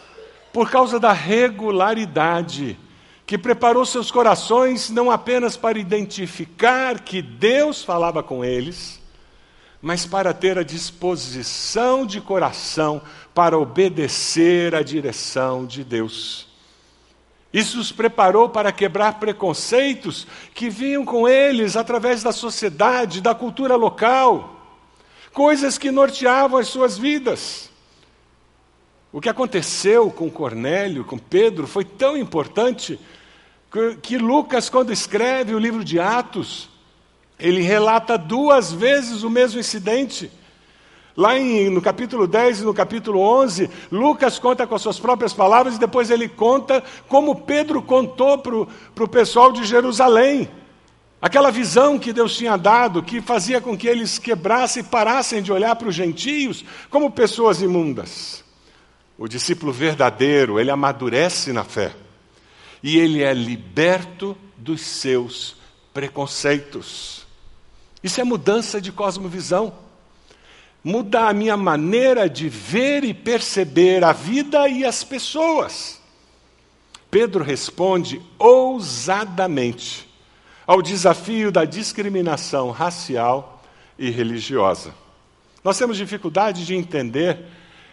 por 0.57 0.71
causa 0.71 0.99
da 0.99 1.13
regularidade 1.13 2.79
que 3.27 3.37
preparou 3.37 3.85
seus 3.85 4.09
corações 4.09 4.89
não 4.89 5.11
apenas 5.11 5.55
para 5.55 5.77
identificar 5.77 6.99
que 6.99 7.21
Deus 7.21 7.83
falava 7.83 8.23
com 8.23 8.43
eles, 8.43 8.99
mas 9.79 10.03
para 10.03 10.33
ter 10.33 10.57
a 10.57 10.63
disposição 10.63 12.07
de 12.07 12.19
coração 12.19 12.99
para 13.35 13.55
obedecer 13.55 14.73
à 14.73 14.81
direção 14.81 15.63
de 15.63 15.83
Deus. 15.83 16.47
Isso 17.53 17.79
os 17.79 17.91
preparou 17.91 18.49
para 18.49 18.71
quebrar 18.71 19.19
preconceitos 19.19 20.25
que 20.55 20.71
vinham 20.71 21.05
com 21.05 21.27
eles 21.29 21.77
através 21.77 22.23
da 22.23 22.31
sociedade, 22.31 23.21
da 23.21 23.35
cultura 23.35 23.75
local, 23.75 24.59
coisas 25.31 25.77
que 25.77 25.91
norteavam 25.91 26.57
as 26.57 26.67
suas 26.67 26.97
vidas. 26.97 27.69
O 29.11 29.21
que 29.21 29.29
aconteceu 29.29 30.11
com 30.11 30.29
Cornélio, 30.29 31.05
com 31.05 31.17
Pedro, 31.17 31.65
foi 31.65 31.85
tão 31.85 32.17
importante 32.17 32.99
que 34.01 34.17
Lucas, 34.17 34.69
quando 34.69 34.91
escreve 34.91 35.53
o 35.53 35.59
livro 35.59 35.83
de 35.83 35.99
Atos, 35.99 36.69
ele 37.39 37.61
relata 37.61 38.17
duas 38.17 38.71
vezes 38.71 39.23
o 39.23 39.29
mesmo 39.29 39.59
incidente. 39.59 40.31
Lá 41.15 41.37
em, 41.37 41.69
no 41.69 41.81
capítulo 41.81 42.27
10 42.27 42.61
e 42.61 42.63
no 42.63 42.73
capítulo 42.73 43.19
11, 43.19 43.69
Lucas 43.91 44.37
conta 44.37 44.67
com 44.67 44.75
as 44.75 44.81
suas 44.81 44.99
próprias 44.99 45.33
palavras 45.33 45.75
e 45.75 45.79
depois 45.79 46.11
ele 46.11 46.27
conta 46.27 46.83
como 47.07 47.35
Pedro 47.35 47.81
contou 47.81 48.37
para 48.37 49.03
o 49.03 49.07
pessoal 49.07 49.51
de 49.51 49.63
Jerusalém. 49.63 50.49
Aquela 51.19 51.49
visão 51.49 51.97
que 51.97 52.13
Deus 52.13 52.35
tinha 52.35 52.55
dado, 52.55 53.01
que 53.01 53.19
fazia 53.19 53.59
com 53.59 53.75
que 53.75 53.87
eles 53.87 54.19
quebrassem 54.19 54.83
e 54.83 54.85
parassem 54.85 55.41
de 55.41 55.51
olhar 55.51 55.75
para 55.75 55.87
os 55.87 55.95
gentios 55.95 56.63
como 56.91 57.09
pessoas 57.09 57.61
imundas. 57.61 58.46
O 59.17 59.27
discípulo 59.27 59.71
verdadeiro, 59.71 60.59
ele 60.59 60.69
amadurece 60.69 61.51
na 61.51 61.63
fé 61.63 61.93
e 62.83 62.97
ele 62.97 63.23
é 63.23 63.33
liberto 63.33 64.37
dos 64.55 64.81
seus 64.81 65.55
preconceitos. 65.93 67.25
Isso 68.03 68.21
é 68.21 68.23
mudança 68.23 68.79
de 68.79 68.91
cosmovisão. 68.91 69.73
Muda 70.83 71.27
a 71.27 71.33
minha 71.33 71.57
maneira 71.57 72.29
de 72.29 72.47
ver 72.47 73.03
e 73.03 73.13
perceber 73.13 74.03
a 74.03 74.13
vida 74.13 74.67
e 74.69 74.85
as 74.85 75.03
pessoas. 75.03 75.99
Pedro 77.09 77.43
responde 77.43 78.21
ousadamente 78.37 80.07
ao 80.67 80.81
desafio 80.81 81.51
da 81.51 81.65
discriminação 81.65 82.71
racial 82.71 83.63
e 83.97 84.09
religiosa. 84.09 84.93
Nós 85.63 85.77
temos 85.77 85.97
dificuldade 85.97 86.65
de 86.65 86.75
entender 86.75 87.45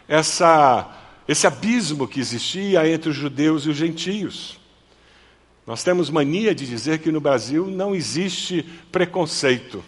essa, 0.07 0.89
esse 1.27 1.47
abismo 1.47 2.07
que 2.07 2.21
existia 2.21 2.89
entre 2.89 3.11
os 3.11 3.17
judeus 3.17 3.65
e 3.65 3.71
os 3.71 3.77
gentios. 3.77 4.59
Nós 5.67 5.83
temos 5.83 6.11
mania 6.11 6.55
de 6.55 6.67
dizer 6.67 6.99
que 6.99 7.11
no 7.11 7.21
Brasil 7.21 7.67
não 7.67 7.95
existe 7.95 8.63
preconceito. 8.93 9.83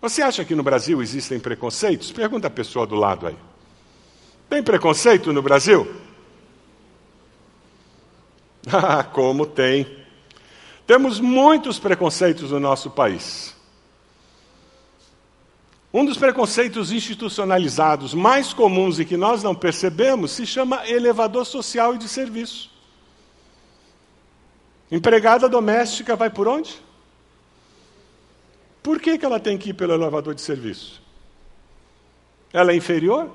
Você 0.00 0.22
acha 0.22 0.44
que 0.44 0.54
no 0.54 0.62
Brasil 0.62 1.02
existem 1.02 1.38
preconceitos? 1.38 2.10
Pergunta 2.10 2.46
a 2.46 2.50
pessoa 2.50 2.86
do 2.86 2.94
lado 2.94 3.26
aí. 3.26 3.36
Tem 4.48 4.62
preconceito 4.62 5.32
no 5.32 5.42
Brasil? 5.42 5.86
Ah, 8.72 9.04
como 9.04 9.44
tem. 9.44 9.86
Temos 10.86 11.20
muitos 11.20 11.78
preconceitos 11.78 12.50
no 12.50 12.58
nosso 12.58 12.90
país. 12.90 13.54
Um 15.94 16.04
dos 16.04 16.18
preconceitos 16.18 16.90
institucionalizados 16.90 18.14
mais 18.14 18.52
comuns 18.52 18.98
e 18.98 19.04
que 19.04 19.16
nós 19.16 19.44
não 19.44 19.54
percebemos 19.54 20.32
se 20.32 20.44
chama 20.44 20.84
elevador 20.88 21.46
social 21.46 21.94
e 21.94 21.98
de 21.98 22.08
serviço. 22.08 22.68
Empregada 24.90 25.48
doméstica 25.48 26.16
vai 26.16 26.28
por 26.28 26.48
onde? 26.48 26.82
Por 28.82 29.00
que, 29.00 29.16
que 29.16 29.24
ela 29.24 29.38
tem 29.38 29.56
que 29.56 29.70
ir 29.70 29.74
pelo 29.74 29.94
elevador 29.94 30.34
de 30.34 30.40
serviço? 30.40 31.00
Ela 32.52 32.72
é 32.72 32.76
inferior? 32.76 33.30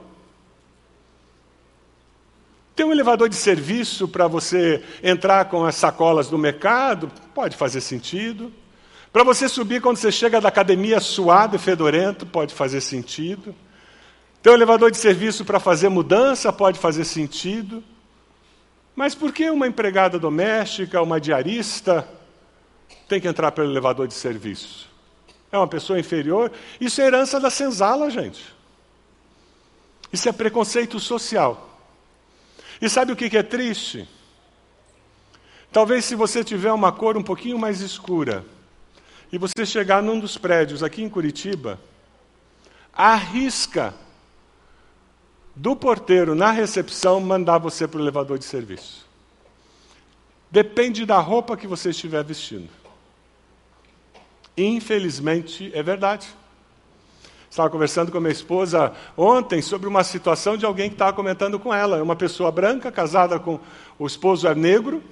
Tem 2.75 2.85
um 2.85 2.91
elevador 2.91 3.29
de 3.29 3.37
serviço 3.37 4.05
para 4.05 4.27
você 4.27 4.83
entrar 5.01 5.45
com 5.45 5.63
as 5.63 5.75
sacolas 5.75 6.27
do 6.27 6.37
mercado? 6.37 7.09
Pode 7.33 7.55
fazer 7.55 7.79
sentido. 7.79 8.51
Para 9.11 9.23
você 9.23 9.49
subir 9.49 9.81
quando 9.81 9.97
você 9.97 10.11
chega 10.11 10.39
da 10.39 10.49
academia 10.49 10.99
suado 10.99 11.55
e 11.55 11.59
fedorento? 11.59 12.25
Pode 12.25 12.53
fazer 12.53 12.79
sentido. 12.79 13.55
Tem 14.41 14.53
um 14.53 14.55
elevador 14.55 14.91
de 14.91 14.97
serviço 14.97 15.43
para 15.43 15.59
fazer 15.59 15.89
mudança? 15.89 16.53
Pode 16.53 16.77
fazer 16.77 17.03
sentido. 17.05 17.83
Mas 18.95 19.15
por 19.15 19.33
que 19.33 19.49
uma 19.49 19.67
empregada 19.67 20.19
doméstica, 20.19 21.01
uma 21.01 21.19
diarista, 21.19 22.07
tem 23.07 23.19
que 23.19 23.27
entrar 23.27 23.51
pelo 23.51 23.71
elevador 23.71 24.07
de 24.07 24.13
serviço? 24.13 24.87
É 25.51 25.57
uma 25.57 25.67
pessoa 25.67 25.99
inferior? 25.99 26.51
Isso 26.79 27.01
é 27.01 27.07
herança 27.07 27.39
da 27.39 27.49
senzala, 27.49 28.11
gente. 28.11 28.53
Isso 30.13 30.29
é 30.29 30.31
preconceito 30.31 30.99
social. 30.99 31.79
E 32.79 32.87
sabe 32.87 33.11
o 33.11 33.15
que 33.15 33.35
é 33.35 33.43
triste? 33.43 34.07
Talvez 35.71 36.05
se 36.05 36.13
você 36.13 36.43
tiver 36.43 36.71
uma 36.71 36.91
cor 36.91 37.17
um 37.17 37.23
pouquinho 37.23 37.57
mais 37.57 37.81
escura 37.81 38.45
e 39.31 39.37
você 39.37 39.65
chegar 39.65 40.01
num 40.01 40.19
dos 40.19 40.37
prédios 40.37 40.81
aqui 40.81 41.03
em 41.03 41.09
Curitiba, 41.09 41.79
arrisca 42.93 43.93
do 45.55 45.75
porteiro 45.75 46.33
na 46.33 46.51
recepção 46.51 47.19
mandar 47.19 47.57
você 47.57 47.87
para 47.87 47.99
o 47.99 48.03
elevador 48.03 48.39
de 48.39 48.45
serviço. 48.45 49.07
Depende 50.49 51.05
da 51.05 51.19
roupa 51.19 51.55
que 51.55 51.67
você 51.67 51.89
estiver 51.91 52.23
vestindo. 52.23 52.69
Infelizmente, 54.57 55.71
é 55.73 55.83
verdade. 55.83 56.27
Estava 57.49 57.69
conversando 57.69 58.11
com 58.11 58.19
minha 58.19 58.31
esposa 58.31 58.93
ontem 59.17 59.61
sobre 59.61 59.87
uma 59.87 60.03
situação 60.03 60.55
de 60.55 60.65
alguém 60.65 60.89
que 60.89 60.95
estava 60.95 61.13
comentando 61.13 61.59
com 61.59 61.73
ela. 61.73 61.97
É 61.97 62.01
uma 62.01 62.15
pessoa 62.15 62.51
branca, 62.51 62.91
casada 62.91 63.39
com 63.39 63.59
o 63.97 64.05
esposo 64.05 64.47
é 64.47 64.55
negro, 64.55 65.03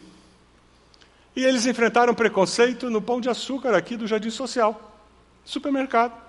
e 1.38 1.45
eles 1.45 1.67
enfrentaram 1.67 2.15
preconceito 2.15 2.89
no 2.89 3.00
pão 3.00 3.21
de 3.21 3.30
açúcar 3.30 3.76
aqui 3.76 3.95
do 3.95 4.08
Jardim 4.08 4.32
Social, 4.32 5.00
supermercado. 5.45 6.19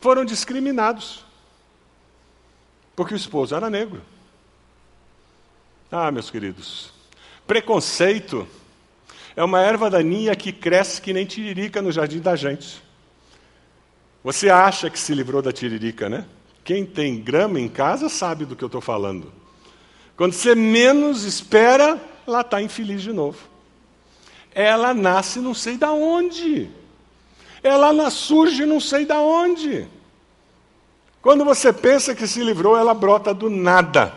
Foram 0.00 0.24
discriminados. 0.24 1.24
Porque 2.94 3.14
o 3.14 3.16
esposo 3.16 3.52
era 3.52 3.68
negro. 3.68 4.00
Ah, 5.90 6.08
meus 6.12 6.30
queridos, 6.30 6.92
preconceito 7.48 8.46
é 9.34 9.42
uma 9.42 9.60
erva 9.60 9.90
daninha 9.90 10.36
que 10.36 10.52
cresce 10.52 11.02
que 11.02 11.12
nem 11.12 11.26
tiririca 11.26 11.82
no 11.82 11.90
jardim 11.90 12.20
da 12.20 12.36
gente. 12.36 12.80
Você 14.22 14.50
acha 14.50 14.88
que 14.88 15.00
se 15.00 15.12
livrou 15.12 15.42
da 15.42 15.52
tiririca, 15.52 16.08
né? 16.08 16.26
Quem 16.62 16.86
tem 16.86 17.20
grama 17.20 17.58
em 17.58 17.68
casa 17.68 18.08
sabe 18.08 18.44
do 18.44 18.54
que 18.54 18.62
eu 18.62 18.66
estou 18.66 18.80
falando. 18.80 19.32
Quando 20.16 20.32
você 20.32 20.54
menos 20.54 21.24
espera, 21.24 22.00
lá 22.24 22.42
está 22.42 22.62
infeliz 22.62 23.02
de 23.02 23.12
novo. 23.12 23.53
Ela 24.54 24.94
nasce 24.94 25.40
não 25.40 25.52
sei 25.52 25.76
da 25.76 25.92
onde. 25.92 26.70
Ela 27.62 28.08
surge 28.08 28.64
não 28.64 28.78
sei 28.78 29.04
da 29.04 29.20
onde. 29.20 29.88
Quando 31.20 31.44
você 31.44 31.72
pensa 31.72 32.14
que 32.14 32.26
se 32.26 32.42
livrou, 32.42 32.76
ela 32.76 32.94
brota 32.94 33.34
do 33.34 33.50
nada. 33.50 34.14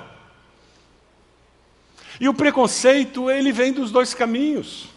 E 2.19 2.27
o 2.27 2.33
preconceito, 2.33 3.31
ele 3.31 3.51
vem 3.51 3.71
dos 3.71 3.91
dois 3.91 4.13
caminhos. 4.13 4.89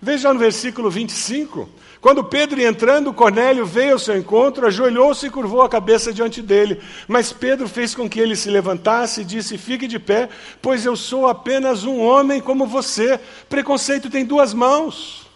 Veja 0.00 0.32
no 0.32 0.38
versículo 0.38 0.90
25. 0.90 1.68
Quando 2.00 2.22
Pedro 2.22 2.60
ia 2.60 2.68
entrando, 2.68 3.12
Cornélio 3.12 3.66
veio 3.66 3.94
ao 3.94 3.98
seu 3.98 4.16
encontro, 4.16 4.66
ajoelhou-se 4.66 5.26
e 5.26 5.30
curvou 5.30 5.62
a 5.62 5.68
cabeça 5.68 6.12
diante 6.12 6.40
dele. 6.40 6.80
Mas 7.08 7.32
Pedro 7.32 7.68
fez 7.68 7.92
com 7.94 8.08
que 8.08 8.20
ele 8.20 8.36
se 8.36 8.48
levantasse 8.50 9.22
e 9.22 9.24
disse: 9.24 9.58
Fique 9.58 9.88
de 9.88 9.98
pé, 9.98 10.28
pois 10.62 10.84
eu 10.84 10.94
sou 10.94 11.26
apenas 11.26 11.84
um 11.84 12.00
homem 12.00 12.40
como 12.40 12.66
você. 12.66 13.18
Preconceito 13.48 14.08
tem 14.08 14.24
duas 14.24 14.54
mãos. 14.54 15.26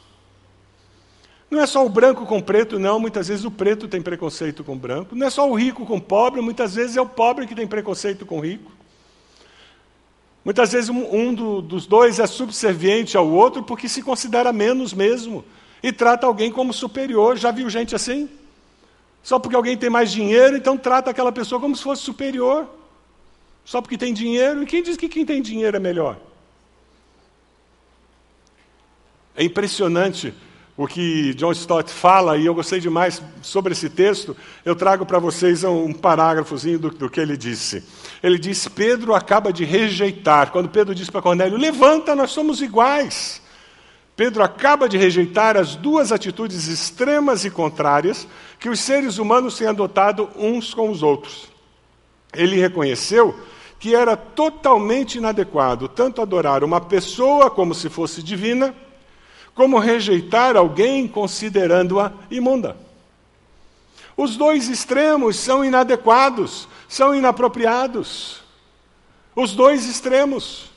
Não 1.51 1.61
é 1.61 1.67
só 1.67 1.85
o 1.85 1.89
branco 1.89 2.25
com 2.25 2.41
preto, 2.41 2.79
não. 2.79 3.01
Muitas 3.01 3.27
vezes 3.27 3.45
o 3.45 3.51
preto 3.51 3.89
tem 3.89 4.01
preconceito 4.01 4.63
com 4.63 4.75
o 4.75 4.79
branco. 4.79 5.17
Não 5.17 5.27
é 5.27 5.31
só 5.31 5.49
o 5.51 5.55
rico 5.55 5.85
com 5.85 5.97
o 5.97 6.01
pobre, 6.01 6.41
muitas 6.41 6.77
vezes 6.77 6.97
é 6.97 7.01
o 7.01 7.07
pobre 7.07 7.47
que 7.47 7.57
tem 7.57 7.67
preconceito 7.67 8.25
com 8.25 8.39
o 8.39 8.41
rico. 8.41 8.71
Muitas 10.45 10.73
vezes 10.73 10.91
um 10.91 11.35
do, 11.35 11.61
dos 11.61 11.87
dois 11.87 12.19
é 12.19 12.27
subserviente 12.27 13.17
ao 13.17 13.29
outro 13.29 13.63
porque 13.63 13.89
se 13.89 14.03
considera 14.03 14.53
menos 14.53 14.95
mesmo 14.95 15.45
e 15.83 15.93
trata 15.93 16.27
alguém 16.27 16.51
como 16.51 16.73
superior. 16.73 17.37
Já 17.37 17.51
viu 17.51 17.69
gente 17.69 17.95
assim? 17.95 18.29
Só 19.23 19.39
porque 19.39 19.57
alguém 19.57 19.77
tem 19.77 19.91
mais 19.91 20.11
dinheiro, 20.11 20.57
então 20.57 20.77
trata 20.77 21.11
aquela 21.11 21.33
pessoa 21.33 21.61
como 21.61 21.77
se 21.77 21.83
fosse 21.83 22.03
superior. 22.03 22.69
Só 23.65 23.81
porque 23.81 23.97
tem 23.97 24.13
dinheiro. 24.13 24.63
E 24.63 24.67
quem 24.67 24.83
diz 24.83 24.97
que 24.97 25.09
quem 25.09 25.25
tem 25.25 25.41
dinheiro 25.41 25.77
é 25.77 25.81
melhor? 25.81 26.19
É 29.37 29.45
impressionante 29.45 30.35
o 30.77 30.87
que 30.87 31.35
John 31.35 31.53
Stott 31.53 31.91
fala, 31.91 32.37
e 32.37 32.47
eu 32.47 32.55
gostei 32.55 32.81
demais 32.81 33.23
sobre 33.43 33.73
esse 33.73 33.91
texto, 33.91 34.37
eu 34.65 34.75
trago 34.75 35.05
para 35.05 35.19
vocês 35.19 35.65
um 35.65 35.93
parágrafozinho 35.93 36.79
do, 36.79 36.91
do, 36.91 37.11
que 37.11 37.21
ele 37.21 37.37
disse. 37.37 37.85
Ele 38.23 38.39
diz: 38.39 38.67
Pedro 38.69 39.15
acaba 39.15 39.53
de 39.53 39.65
rejeitar. 39.65 40.51
Quando 40.51 40.71
Pedro 40.71 40.95
diz 40.95 41.11
para 41.11 41.23
Cornélio: 41.23 41.59
Levanta, 41.59 42.17
nós 42.17 42.31
somos 42.31 42.63
iguais. 42.63 43.42
Pedro 44.17 44.43
acaba 44.43 44.89
de 44.89 44.99
rejeitar 44.99 45.57
as 45.57 45.75
duas 45.75 46.13
atitudes 46.13 46.69
extremas 46.69 47.45
e 47.45 47.51
contrárias 47.51 48.27
que 48.59 48.69
os 48.69 48.81
seres 48.81 49.19
humanos 49.19 49.57
têm 49.57 49.67
adotado 49.67 50.29
uns 50.37 50.75
com 50.75 50.91
os 50.91 51.03
outros. 51.03 51.49
Ele 52.33 52.57
reconheceu 52.57 53.39
que 53.79 53.95
era 53.95 54.17
totalmente 54.17 55.19
inadequado 55.19 55.89
tanto 55.89 56.23
adorar 56.23 56.63
uma 56.63 56.81
pessoa 56.81 57.51
como 57.51 57.75
se 57.75 57.89
fosse 57.89 58.23
divina 58.23 58.75
como 59.55 59.79
rejeitar 59.79 60.57
alguém 60.57 61.07
considerando-a 61.07 62.13
imunda. 62.31 62.77
Os 64.17 64.37
dois 64.37 64.69
extremos 64.69 65.37
são 65.37 65.65
inadequados, 65.65 66.69
são 66.89 67.15
inapropriados. 67.15 68.41
Os 69.35 69.55
dois 69.55 69.87
extremos. 69.87 70.71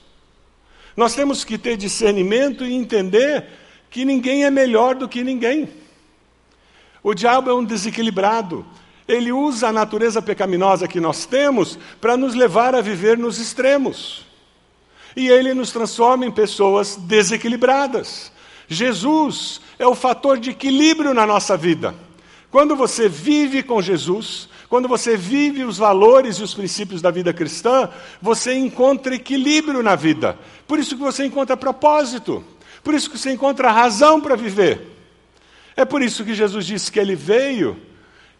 Nós 0.95 1.13
temos 1.13 1.43
que 1.43 1.57
ter 1.57 1.75
discernimento 1.75 2.63
e 2.63 2.73
entender 2.73 3.45
que 3.89 4.05
ninguém 4.05 4.45
é 4.45 4.49
melhor 4.49 4.95
do 4.95 5.07
que 5.07 5.23
ninguém. 5.23 5.69
O 7.03 7.13
diabo 7.13 7.49
é 7.49 7.53
um 7.53 7.63
desequilibrado. 7.63 8.65
Ele 9.07 9.31
usa 9.31 9.67
a 9.67 9.73
natureza 9.73 10.21
pecaminosa 10.21 10.87
que 10.87 10.99
nós 10.99 11.25
temos 11.25 11.77
para 12.01 12.17
nos 12.17 12.33
levar 12.33 12.73
a 12.73 12.81
viver 12.81 13.17
nos 13.17 13.39
extremos. 13.39 14.25
E 15.15 15.27
ele 15.27 15.53
nos 15.53 15.71
transforma 15.71 16.25
em 16.25 16.31
pessoas 16.31 16.95
desequilibradas. 16.95 18.31
Jesus 18.67 19.61
é 19.77 19.85
o 19.85 19.95
fator 19.95 20.39
de 20.39 20.49
equilíbrio 20.49 21.13
na 21.13 21.25
nossa 21.25 21.55
vida. 21.55 21.93
Quando 22.49 22.75
você 22.75 23.07
vive 23.07 23.61
com 23.61 23.81
Jesus, 23.81 24.49
quando 24.75 24.89
você 24.89 25.15
vive 25.15 25.63
os 25.63 25.77
valores 25.77 26.35
e 26.35 26.43
os 26.43 26.53
princípios 26.53 27.01
da 27.01 27.09
vida 27.09 27.33
cristã, 27.33 27.87
você 28.21 28.53
encontra 28.53 29.15
equilíbrio 29.15 29.81
na 29.81 29.95
vida. 29.95 30.37
Por 30.67 30.77
isso 30.79 30.97
que 30.97 31.01
você 31.01 31.25
encontra 31.25 31.55
propósito. 31.55 32.43
Por 32.83 32.93
isso 32.93 33.09
que 33.09 33.17
você 33.17 33.31
encontra 33.31 33.71
razão 33.71 34.19
para 34.19 34.35
viver. 34.35 34.81
É 35.77 35.85
por 35.85 36.01
isso 36.01 36.25
que 36.25 36.33
Jesus 36.33 36.65
disse 36.65 36.91
que 36.91 36.99
ele 36.99 37.15
veio 37.15 37.79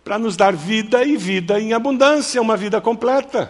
para 0.03 0.19
nos 0.19 0.35
dar 0.35 0.53
vida 0.53 1.05
e 1.05 1.15
vida 1.15 1.57
em 1.57 1.71
abundância, 1.71 2.41
uma 2.41 2.57
vida 2.57 2.81
completa. 2.81 3.49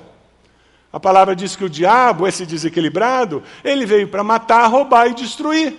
A 0.93 0.99
palavra 0.99 1.35
diz 1.35 1.55
que 1.55 1.65
o 1.65 1.69
diabo, 1.69 2.27
esse 2.27 2.45
desequilibrado, 2.45 3.41
ele 3.63 3.87
veio 3.87 4.09
para 4.09 4.23
matar, 4.23 4.67
roubar 4.67 5.07
e 5.07 5.15
destruir. 5.15 5.73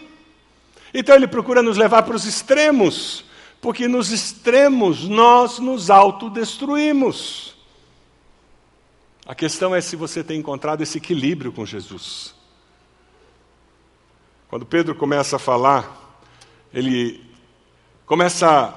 Então 0.92 1.14
ele 1.14 1.28
procura 1.28 1.62
nos 1.62 1.76
levar 1.76 2.02
para 2.02 2.16
os 2.16 2.24
extremos, 2.26 3.24
porque 3.66 3.88
nos 3.88 4.12
extremos 4.12 5.08
nós 5.08 5.58
nos 5.58 5.90
autodestruímos. 5.90 7.56
A 9.26 9.34
questão 9.34 9.74
é 9.74 9.80
se 9.80 9.96
você 9.96 10.22
tem 10.22 10.38
encontrado 10.38 10.84
esse 10.84 10.98
equilíbrio 10.98 11.50
com 11.50 11.66
Jesus. 11.66 12.32
Quando 14.48 14.64
Pedro 14.64 14.94
começa 14.94 15.34
a 15.34 15.38
falar, 15.40 16.22
ele 16.72 17.20
começa 18.06 18.72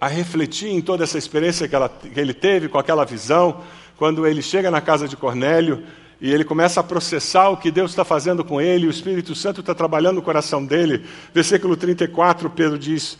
a 0.00 0.06
refletir 0.06 0.68
em 0.68 0.80
toda 0.80 1.02
essa 1.02 1.18
experiência 1.18 1.66
que, 1.66 1.74
ela, 1.74 1.88
que 1.88 2.20
ele 2.20 2.32
teve 2.32 2.68
com 2.68 2.78
aquela 2.78 3.04
visão, 3.04 3.64
quando 3.96 4.24
ele 4.24 4.40
chega 4.40 4.70
na 4.70 4.80
casa 4.80 5.08
de 5.08 5.16
Cornélio 5.16 5.82
e 6.20 6.32
ele 6.32 6.44
começa 6.44 6.78
a 6.78 6.84
processar 6.84 7.48
o 7.48 7.56
que 7.56 7.72
Deus 7.72 7.90
está 7.90 8.04
fazendo 8.04 8.44
com 8.44 8.60
ele, 8.60 8.86
o 8.86 8.90
Espírito 8.90 9.34
Santo 9.34 9.62
está 9.62 9.74
trabalhando 9.74 10.14
no 10.14 10.22
coração 10.22 10.64
dele. 10.64 11.04
Versículo 11.34 11.76
34, 11.76 12.48
Pedro 12.50 12.78
diz: 12.78 13.18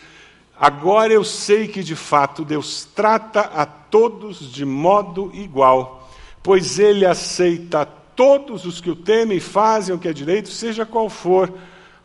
Agora 0.61 1.13
eu 1.13 1.23
sei 1.23 1.69
que 1.69 1.85
de 1.85 1.95
fato 1.95 2.45
Deus 2.45 2.85
trata 2.85 3.41
a 3.43 3.65
todos 3.65 4.53
de 4.53 4.65
modo 4.65 5.31
igual, 5.33 6.11
pois 6.43 6.79
ele 6.79 7.07
aceita 7.07 7.87
todos 7.87 8.65
os 8.65 8.81
que 8.81 8.91
o 8.91 8.97
temem 8.97 9.39
e 9.39 9.41
fazem 9.41 9.95
o 9.95 9.99
que 9.99 10.09
é 10.09 10.13
direito, 10.13 10.49
seja 10.49 10.85
qual 10.85 11.09
for 11.09 11.53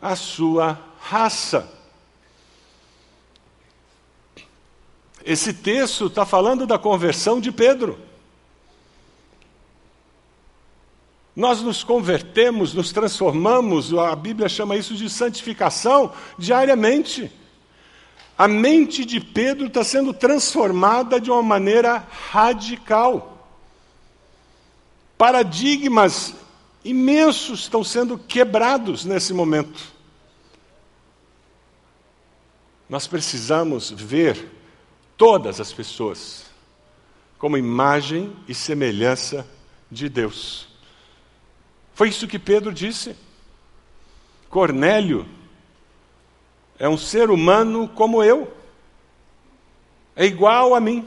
a 0.00 0.14
sua 0.14 0.78
raça. 1.00 1.68
Esse 5.24 5.52
texto 5.52 6.06
está 6.06 6.24
falando 6.24 6.66
da 6.66 6.78
conversão 6.78 7.40
de 7.40 7.50
Pedro. 7.50 7.98
Nós 11.34 11.60
nos 11.60 11.82
convertemos, 11.82 12.72
nos 12.72 12.92
transformamos, 12.92 13.92
a 13.92 14.14
Bíblia 14.14 14.48
chama 14.48 14.76
isso 14.76 14.94
de 14.94 15.10
santificação 15.10 16.12
diariamente. 16.38 17.32
A 18.36 18.48
mente 18.48 19.04
de 19.04 19.20
Pedro 19.20 19.66
está 19.66 19.84
sendo 19.84 20.12
transformada 20.12 21.20
de 21.20 21.30
uma 21.30 21.42
maneira 21.42 22.06
radical. 22.30 23.48
Paradigmas 25.16 26.34
imensos 26.84 27.60
estão 27.60 27.84
sendo 27.84 28.18
quebrados 28.18 29.04
nesse 29.04 29.32
momento. 29.32 29.94
Nós 32.88 33.06
precisamos 33.06 33.90
ver 33.90 34.50
todas 35.16 35.60
as 35.60 35.72
pessoas 35.72 36.44
como 37.38 37.56
imagem 37.56 38.34
e 38.48 38.54
semelhança 38.54 39.46
de 39.90 40.08
Deus. 40.08 40.66
Foi 41.94 42.08
isso 42.08 42.26
que 42.26 42.38
Pedro 42.38 42.72
disse. 42.72 43.16
Cornélio 44.50 45.26
é 46.78 46.88
um 46.88 46.98
ser 46.98 47.30
humano 47.30 47.88
como 47.94 48.22
eu, 48.22 48.52
é 50.16 50.24
igual 50.24 50.74
a 50.74 50.80
mim. 50.80 51.06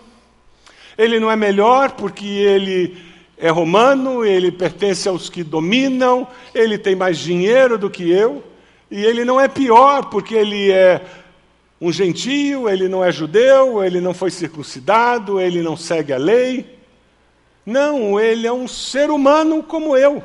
Ele 0.98 1.20
não 1.20 1.30
é 1.30 1.36
melhor 1.36 1.92
porque 1.92 2.26
ele 2.26 2.98
é 3.38 3.50
romano, 3.50 4.26
ele 4.26 4.52
pertence 4.52 5.08
aos 5.08 5.30
que 5.30 5.44
dominam, 5.44 6.28
ele 6.54 6.78
tem 6.78 6.96
mais 6.96 7.18
dinheiro 7.18 7.78
do 7.78 7.90
que 7.90 8.10
eu, 8.10 8.44
e 8.90 9.04
ele 9.04 9.24
não 9.24 9.40
é 9.40 9.48
pior 9.48 10.06
porque 10.10 10.34
ele 10.34 10.72
é 10.72 11.02
um 11.80 11.92
gentio, 11.92 12.68
ele 12.68 12.88
não 12.88 13.04
é 13.04 13.12
judeu, 13.12 13.84
ele 13.84 14.02
não 14.02 14.14
foi 14.14 14.32
circuncidado, 14.32 15.40
ele 15.40 15.62
não 15.62 15.78
segue 15.78 16.12
a 16.12 16.18
lei. 16.18 16.78
Não, 17.66 18.20
ele 18.20 18.48
é 18.48 18.52
um 18.52 18.68
ser 18.68 19.12
humano 19.12 19.62
como 19.62 19.96
eu. 19.96 20.24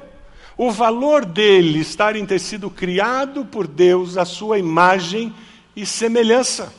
O 0.56 0.70
valor 0.70 1.24
dele 1.24 1.80
estar 1.80 2.14
em 2.14 2.26
ter 2.26 2.38
sido 2.38 2.70
criado 2.70 3.44
por 3.44 3.66
Deus 3.66 4.16
à 4.16 4.24
sua 4.24 4.58
imagem 4.58 5.34
e 5.74 5.86
semelhança. 5.86 6.72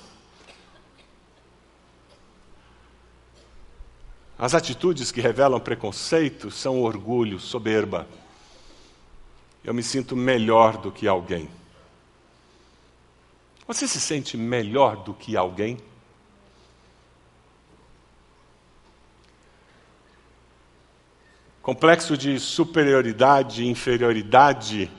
As 4.38 4.54
atitudes 4.54 5.12
que 5.12 5.22
revelam 5.22 5.60
preconceito 5.60 6.52
são 6.52 6.82
orgulho, 6.82 7.40
soberba. 7.40 8.08
Eu 9.64 9.74
me 9.74 9.82
sinto 9.82 10.16
melhor 10.16 10.78
do 10.78 10.92
que 10.92 11.08
alguém. 11.08 11.50
Você 13.66 13.88
se 13.88 14.00
sente 14.00 14.36
melhor 14.36 14.98
do 14.98 15.14
que 15.14 15.38
alguém? 15.38 15.78
Complexo 21.64 22.18
de 22.18 22.42
superioridade 22.42 23.64
e 23.64 23.70
inferioridade 23.70 24.92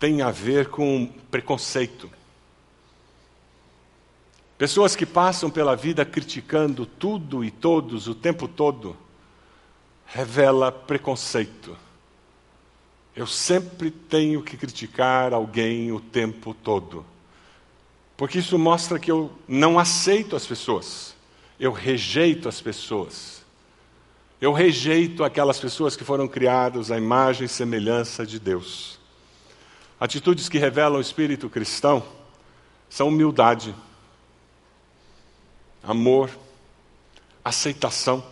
tem 0.00 0.22
a 0.22 0.30
ver 0.30 0.70
com 0.70 1.06
preconceito. 1.30 2.10
Pessoas 4.56 4.96
que 4.96 5.04
passam 5.04 5.50
pela 5.50 5.76
vida 5.76 6.02
criticando 6.06 6.86
tudo 6.86 7.44
e 7.44 7.50
todos 7.50 8.08
o 8.08 8.14
tempo 8.14 8.48
todo, 8.48 8.96
revela 10.06 10.72
preconceito. 10.72 11.76
Eu 13.14 13.26
sempre 13.26 13.90
tenho 13.90 14.42
que 14.42 14.56
criticar 14.56 15.34
alguém 15.34 15.92
o 15.92 16.00
tempo 16.00 16.54
todo. 16.54 17.04
Porque 18.16 18.38
isso 18.38 18.58
mostra 18.58 18.98
que 18.98 19.10
eu 19.10 19.30
não 19.46 19.78
aceito 19.78 20.34
as 20.34 20.46
pessoas, 20.46 21.14
eu 21.60 21.70
rejeito 21.70 22.48
as 22.48 22.62
pessoas. 22.62 23.43
Eu 24.40 24.52
rejeito 24.52 25.24
aquelas 25.24 25.58
pessoas 25.58 25.96
que 25.96 26.04
foram 26.04 26.26
criadas 26.26 26.90
à 26.90 26.98
imagem 26.98 27.46
e 27.46 27.48
semelhança 27.48 28.26
de 28.26 28.38
Deus. 28.38 28.98
Atitudes 29.98 30.48
que 30.48 30.58
revelam 30.58 30.98
o 30.98 31.00
espírito 31.00 31.48
cristão 31.48 32.02
são 32.90 33.08
humildade, 33.08 33.74
amor, 35.82 36.30
aceitação, 37.44 38.24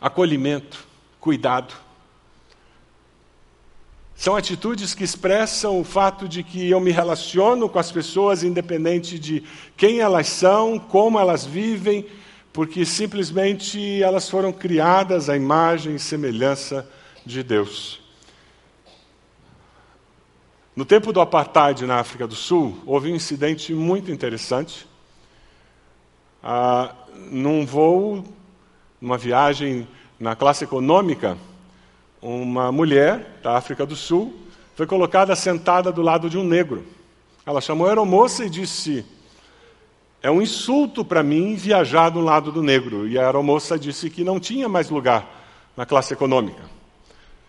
acolhimento, 0.00 0.86
cuidado. 1.20 1.74
São 4.14 4.36
atitudes 4.36 4.94
que 4.94 5.02
expressam 5.02 5.80
o 5.80 5.84
fato 5.84 6.28
de 6.28 6.42
que 6.42 6.70
eu 6.70 6.80
me 6.80 6.92
relaciono 6.92 7.68
com 7.68 7.78
as 7.78 7.90
pessoas 7.90 8.42
independente 8.42 9.18
de 9.18 9.42
quem 9.76 10.00
elas 10.00 10.28
são, 10.28 10.78
como 10.78 11.18
elas 11.18 11.44
vivem, 11.44 12.06
porque 12.52 12.84
simplesmente 12.84 14.02
elas 14.02 14.28
foram 14.28 14.52
criadas 14.52 15.30
à 15.30 15.36
imagem 15.36 15.94
e 15.94 15.98
semelhança 15.98 16.88
de 17.24 17.42
Deus. 17.42 18.00
No 20.74 20.84
tempo 20.84 21.12
do 21.12 21.20
apartheid 21.20 21.86
na 21.86 21.98
África 21.98 22.26
do 22.26 22.34
Sul, 22.34 22.78
houve 22.86 23.12
um 23.12 23.16
incidente 23.16 23.74
muito 23.74 24.10
interessante. 24.10 24.86
Ah, 26.42 26.94
num 27.30 27.64
voo, 27.64 28.24
numa 29.00 29.18
viagem 29.18 29.86
na 30.18 30.34
classe 30.34 30.64
econômica, 30.64 31.36
uma 32.20 32.70
mulher 32.70 33.38
da 33.42 33.56
África 33.56 33.84
do 33.84 33.96
Sul 33.96 34.34
foi 34.74 34.86
colocada 34.86 35.36
sentada 35.36 35.92
do 35.92 36.00
lado 36.00 36.30
de 36.30 36.38
um 36.38 36.44
negro. 36.44 36.86
Ela 37.44 37.60
chamou 37.60 37.86
a 37.86 37.90
aeromoça 37.90 38.44
e 38.44 38.50
disse: 38.50 39.04
É 40.22 40.30
um 40.30 40.40
insulto 40.40 41.04
para 41.04 41.22
mim 41.22 41.56
viajar 41.56 42.08
do 42.08 42.20
lado 42.20 42.52
do 42.52 42.62
negro. 42.62 43.08
E 43.08 43.18
a 43.18 43.26
aeromoça 43.26 43.78
disse 43.78 44.08
que 44.08 44.22
não 44.22 44.38
tinha 44.38 44.68
mais 44.68 44.88
lugar 44.88 45.28
na 45.76 45.84
classe 45.84 46.12
econômica. 46.12 46.62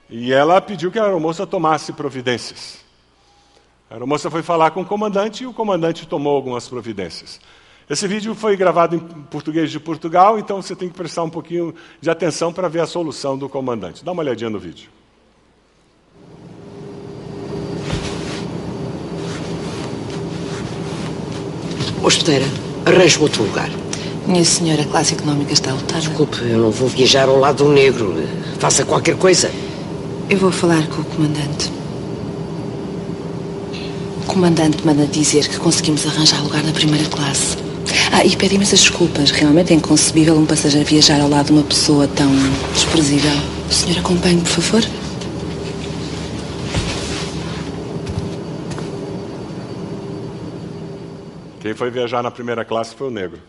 E 0.10 0.34
ela 0.34 0.60
pediu 0.60 0.92
que 0.92 0.98
a 0.98 1.04
aeromoça 1.04 1.46
tomasse 1.46 1.94
providências. 1.94 2.84
A 3.90 3.94
aeromoça 3.94 4.32
foi 4.32 4.42
falar 4.42 4.72
com 4.72 4.82
o 4.82 4.86
comandante 4.86 5.44
e 5.44 5.48
o 5.48 5.54
comandante 5.54 6.08
tomou 6.08 6.36
algumas 6.36 6.68
providências. 6.68 7.40
Esse 7.88 8.08
vídeo 8.08 8.34
foi 8.34 8.56
gravado 8.56 8.96
em 8.96 9.00
português 9.00 9.70
de 9.70 9.80
Portugal, 9.80 10.40
então 10.40 10.62
você 10.62 10.76
tem 10.76 10.90
que 10.90 10.96
prestar 10.96 11.24
um 11.24 11.30
pouquinho 11.30 11.76
de 12.02 12.10
atenção 12.10 12.52
para 12.52 12.68
ver 12.68 12.80
a 12.80 12.88
solução 12.88 13.38
do 13.38 13.48
comandante. 13.48 14.04
Dá 14.04 14.12
uma 14.12 14.24
olhadinha 14.24 14.50
no 14.50 14.58
vídeo. 14.58 14.90
Hospedeira, 22.04 22.46
arranje 22.86 23.18
outro 23.18 23.44
lugar. 23.44 23.70
Minha 24.28 24.44
senhora, 24.44 24.82
a 24.82 24.86
classe 24.86 25.14
económica 25.14 25.54
está 25.54 25.72
lotada. 25.72 26.02
Desculpe, 26.02 26.38
eu 26.44 26.58
não 26.58 26.70
vou 26.70 26.90
viajar 26.90 27.30
ao 27.30 27.40
lado 27.40 27.64
do 27.64 27.72
negro. 27.72 28.14
Faça 28.60 28.84
qualquer 28.84 29.16
coisa. 29.16 29.50
Eu 30.30 30.38
vou 30.38 30.52
falar 30.52 30.86
com 30.88 31.02
o 31.02 31.06
comandante. 31.06 31.72
O 34.22 34.26
comandante 34.26 34.86
manda 34.86 35.06
dizer 35.06 35.48
que 35.48 35.58
conseguimos 35.58 36.06
arranjar 36.06 36.44
lugar 36.44 36.62
na 36.64 36.74
primeira 36.74 37.06
classe. 37.08 37.58
Ah, 38.12 38.26
e 38.26 38.36
pede 38.36 38.56
imensas 38.56 38.82
desculpas. 38.82 39.32
Realmente 39.32 39.72
é 39.72 39.76
inconcebível 39.78 40.36
um 40.36 40.46
passageiro 40.46 40.86
viajar 40.86 41.22
ao 41.22 41.30
lado 41.30 41.48
de 41.48 41.52
uma 41.54 41.64
pessoa 41.64 42.06
tão 42.08 42.30
desprezível. 42.74 43.32
O 43.70 43.74
senhor 43.74 44.00
acompanhe, 44.00 44.42
por 44.42 44.62
favor? 44.62 44.84
Quem 51.74 51.78
foi 51.80 51.90
viajar 51.90 52.22
na 52.22 52.30
primeira 52.30 52.64
classe 52.64 52.94
foi 52.94 53.08
o 53.08 53.10
negro. 53.10 53.42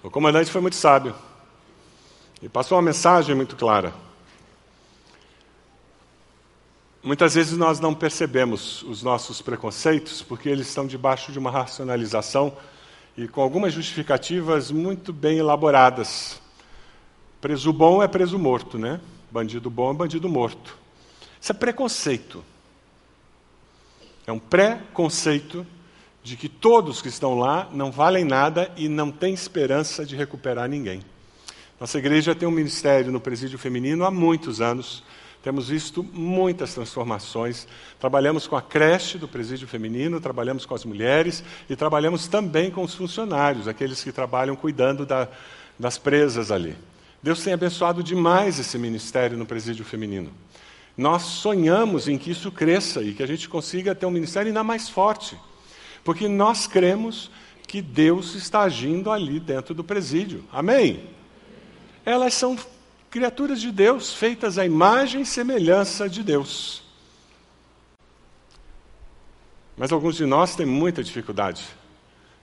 O 0.00 0.08
comandante 0.08 0.48
foi 0.48 0.60
muito 0.60 0.76
sábio 0.76 1.12
e 2.40 2.48
passou 2.48 2.76
uma 2.76 2.82
mensagem 2.82 3.34
muito 3.34 3.56
clara. 3.56 3.92
Muitas 7.02 7.34
vezes 7.34 7.58
nós 7.58 7.80
não 7.80 7.92
percebemos 7.92 8.84
os 8.84 9.02
nossos 9.02 9.42
preconceitos 9.42 10.22
porque 10.22 10.48
eles 10.48 10.68
estão 10.68 10.86
debaixo 10.86 11.32
de 11.32 11.38
uma 11.40 11.50
racionalização 11.50 12.56
e 13.16 13.26
com 13.26 13.42
algumas 13.42 13.72
justificativas 13.72 14.70
muito 14.70 15.12
bem 15.12 15.38
elaboradas. 15.38 16.40
Preso 17.40 17.72
bom 17.72 18.00
é 18.00 18.06
preso 18.06 18.38
morto, 18.38 18.78
né? 18.78 19.00
Bandido 19.32 19.68
bom 19.68 19.90
é 19.90 19.94
bandido 19.94 20.28
morto. 20.28 20.78
Isso 21.40 21.50
é 21.50 21.54
preconceito. 21.56 22.44
É 24.28 24.30
um 24.30 24.38
pré-conceito 24.38 25.66
de 26.22 26.36
que 26.36 26.48
todos 26.48 27.00
que 27.00 27.08
estão 27.08 27.38
lá 27.38 27.68
não 27.72 27.90
valem 27.90 28.24
nada 28.24 28.70
e 28.76 28.88
não 28.88 29.10
têm 29.10 29.32
esperança 29.32 30.04
de 30.04 30.16
recuperar 30.16 30.68
ninguém. 30.68 31.02
Nossa 31.78 31.98
igreja 31.98 32.34
tem 32.34 32.46
um 32.46 32.52
ministério 32.52 33.10
no 33.10 33.20
presídio 33.20 33.58
feminino 33.58 34.04
há 34.04 34.10
muitos 34.10 34.60
anos 34.60 35.02
temos 35.42 35.68
visto 35.68 36.02
muitas 36.02 36.74
transformações. 36.74 37.66
Trabalhamos 37.98 38.46
com 38.46 38.56
a 38.56 38.62
creche 38.62 39.16
do 39.16 39.26
presídio 39.26 39.66
feminino, 39.66 40.20
trabalhamos 40.20 40.66
com 40.66 40.74
as 40.74 40.84
mulheres 40.84 41.42
e 41.68 41.74
trabalhamos 41.74 42.28
também 42.28 42.70
com 42.70 42.82
os 42.82 42.94
funcionários, 42.94 43.66
aqueles 43.66 44.02
que 44.02 44.12
trabalham 44.12 44.54
cuidando 44.54 45.06
da, 45.06 45.28
das 45.78 45.96
presas 45.96 46.50
ali. 46.50 46.76
Deus 47.22 47.42
tem 47.42 47.54
abençoado 47.54 48.02
demais 48.02 48.58
esse 48.58 48.78
ministério 48.78 49.36
no 49.36 49.46
presídio 49.46 49.84
feminino. 49.84 50.30
Nós 50.96 51.22
sonhamos 51.22 52.08
em 52.08 52.18
que 52.18 52.30
isso 52.30 52.52
cresça 52.52 53.02
e 53.02 53.14
que 53.14 53.22
a 53.22 53.26
gente 53.26 53.48
consiga 53.48 53.94
ter 53.94 54.04
um 54.04 54.10
ministério 54.10 54.48
ainda 54.48 54.62
mais 54.62 54.90
forte, 54.90 55.38
porque 56.04 56.28
nós 56.28 56.66
cremos 56.66 57.30
que 57.66 57.80
Deus 57.80 58.34
está 58.34 58.62
agindo 58.62 59.10
ali 59.10 59.38
dentro 59.38 59.74
do 59.74 59.84
presídio. 59.84 60.44
Amém? 60.52 61.08
Elas 62.04 62.34
são 62.34 62.58
criaturas 63.10 63.60
de 63.60 63.70
Deus, 63.70 64.12
feitas 64.12 64.58
à 64.58 64.64
imagem 64.64 65.22
e 65.22 65.26
semelhança 65.26 66.08
de 66.08 66.22
Deus. 66.22 66.82
Mas 69.76 69.92
alguns 69.92 70.16
de 70.16 70.26
nós 70.26 70.54
têm 70.54 70.66
muita 70.66 71.02
dificuldade 71.02 71.66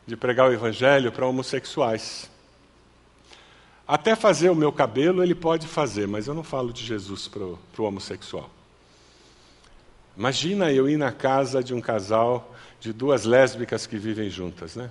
de 0.06 0.16
pregar 0.16 0.50
o 0.50 0.54
evangelho 0.54 1.12
para 1.12 1.28
homossexuais. 1.28 2.32
Até 3.88 4.16
fazer 4.16 4.50
o 4.50 4.56
meu 4.56 4.72
cabelo 4.72 5.22
ele 5.22 5.36
pode 5.36 5.68
fazer, 5.68 6.08
mas 6.08 6.28
eu 6.28 6.34
não 6.34 6.44
falo 6.44 6.74
de 6.74 6.84
Jesus 6.84 7.28
para 7.28 7.44
o 7.44 7.60
homossexual. 7.86 8.50
Imagina 10.18 10.72
eu 10.72 10.90
ir 10.90 10.98
na 10.98 11.12
casa 11.12 11.64
de 11.64 11.76
um 11.76 11.80
casal 11.80 12.56
de 12.80 12.92
duas 12.92 13.24
lésbicas 13.24 13.86
que 13.86 13.98
vivem 13.98 14.32
juntas, 14.32 14.76
né? 14.76 14.90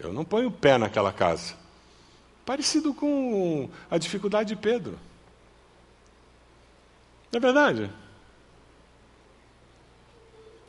Eu 0.00 0.12
não 0.12 0.24
ponho 0.24 0.48
o 0.48 0.52
pé 0.52 0.76
naquela 0.76 1.12
casa. 1.12 1.54
Parecido 2.44 2.92
com 2.92 3.70
a 3.88 3.96
dificuldade 3.98 4.48
de 4.48 4.56
Pedro. 4.56 4.98
Não 7.30 7.38
é 7.38 7.40
verdade? 7.40 7.90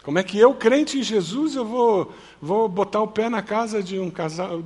Como 0.04 0.20
é 0.20 0.24
que 0.24 0.38
eu, 0.38 0.54
crente 0.54 1.00
em 1.00 1.04
Jesus, 1.04 1.56
eu 1.56 1.66
vou, 1.66 2.14
vou 2.40 2.70
botar 2.70 3.02
o 3.02 3.08
pé 3.08 3.28
na 3.28 3.42
casa 3.42 3.82
de 3.82 3.98
um 3.98 4.12
casal, 4.12 4.62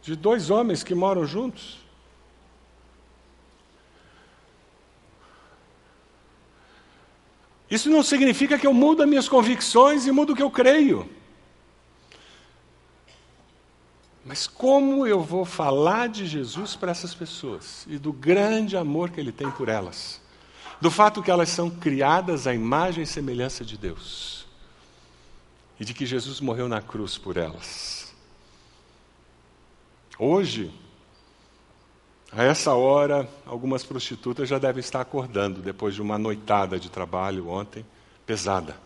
de 0.00 0.14
dois 0.14 0.48
homens 0.48 0.84
que 0.84 0.94
moram 0.94 1.26
juntos? 1.26 1.83
Isso 7.74 7.90
não 7.90 8.04
significa 8.04 8.56
que 8.56 8.68
eu 8.68 8.72
mudo 8.72 9.02
as 9.02 9.08
minhas 9.08 9.28
convicções 9.28 10.06
e 10.06 10.12
mudo 10.12 10.32
o 10.32 10.36
que 10.36 10.42
eu 10.42 10.50
creio. 10.50 11.10
Mas 14.24 14.46
como 14.46 15.04
eu 15.08 15.20
vou 15.20 15.44
falar 15.44 16.08
de 16.08 16.24
Jesus 16.24 16.76
para 16.76 16.92
essas 16.92 17.12
pessoas 17.12 17.84
e 17.88 17.98
do 17.98 18.12
grande 18.12 18.76
amor 18.76 19.10
que 19.10 19.18
Ele 19.18 19.32
tem 19.32 19.50
por 19.50 19.68
elas? 19.68 20.20
Do 20.80 20.88
fato 20.88 21.20
que 21.20 21.32
elas 21.32 21.48
são 21.48 21.68
criadas 21.68 22.46
à 22.46 22.54
imagem 22.54 23.02
e 23.02 23.06
semelhança 23.08 23.64
de 23.64 23.76
Deus 23.76 24.46
e 25.80 25.84
de 25.84 25.92
que 25.92 26.06
Jesus 26.06 26.40
morreu 26.40 26.68
na 26.68 26.80
cruz 26.80 27.18
por 27.18 27.36
elas. 27.36 28.14
Hoje, 30.16 30.72
a 32.36 32.42
essa 32.42 32.74
hora, 32.74 33.28
algumas 33.46 33.84
prostitutas 33.84 34.48
já 34.48 34.58
devem 34.58 34.80
estar 34.80 35.00
acordando 35.00 35.62
depois 35.62 35.94
de 35.94 36.02
uma 36.02 36.18
noitada 36.18 36.78
de 36.78 36.90
trabalho 36.90 37.48
ontem, 37.48 37.84
pesada. 38.26 38.76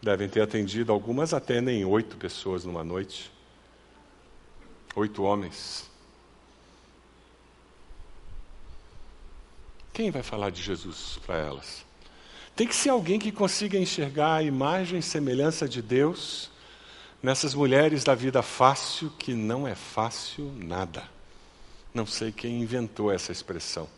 Devem 0.00 0.28
ter 0.28 0.40
atendido, 0.40 0.92
algumas 0.92 1.34
atendem 1.34 1.84
oito 1.84 2.16
pessoas 2.16 2.64
numa 2.64 2.82
noite 2.82 3.32
oito 4.94 5.22
homens. 5.22 5.90
Quem 9.92 10.10
vai 10.10 10.22
falar 10.22 10.50
de 10.50 10.62
Jesus 10.62 11.18
para 11.24 11.36
elas? 11.36 11.84
Tem 12.56 12.66
que 12.66 12.74
ser 12.74 12.90
alguém 12.90 13.18
que 13.18 13.32
consiga 13.32 13.78
enxergar 13.78 14.34
a 14.34 14.42
imagem 14.42 14.98
e 14.98 15.02
semelhança 15.02 15.68
de 15.68 15.82
Deus 15.82 16.50
nessas 17.22 17.54
mulheres 17.54 18.04
da 18.04 18.14
vida 18.14 18.42
fácil, 18.42 19.10
que 19.18 19.32
não 19.34 19.66
é 19.66 19.74
fácil 19.74 20.52
nada. 20.56 21.11
Não 21.92 22.06
sei 22.06 22.32
quem 22.32 22.60
inventou 22.60 23.12
essa 23.12 23.32
expressão. 23.32 23.88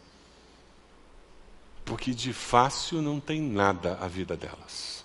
Porque 1.85 2.13
de 2.13 2.33
fácil 2.33 3.03
não 3.03 3.21
tem 3.21 3.41
nada 3.41 3.99
a 4.01 4.09
vida 4.09 4.37
delas. 4.37 5.05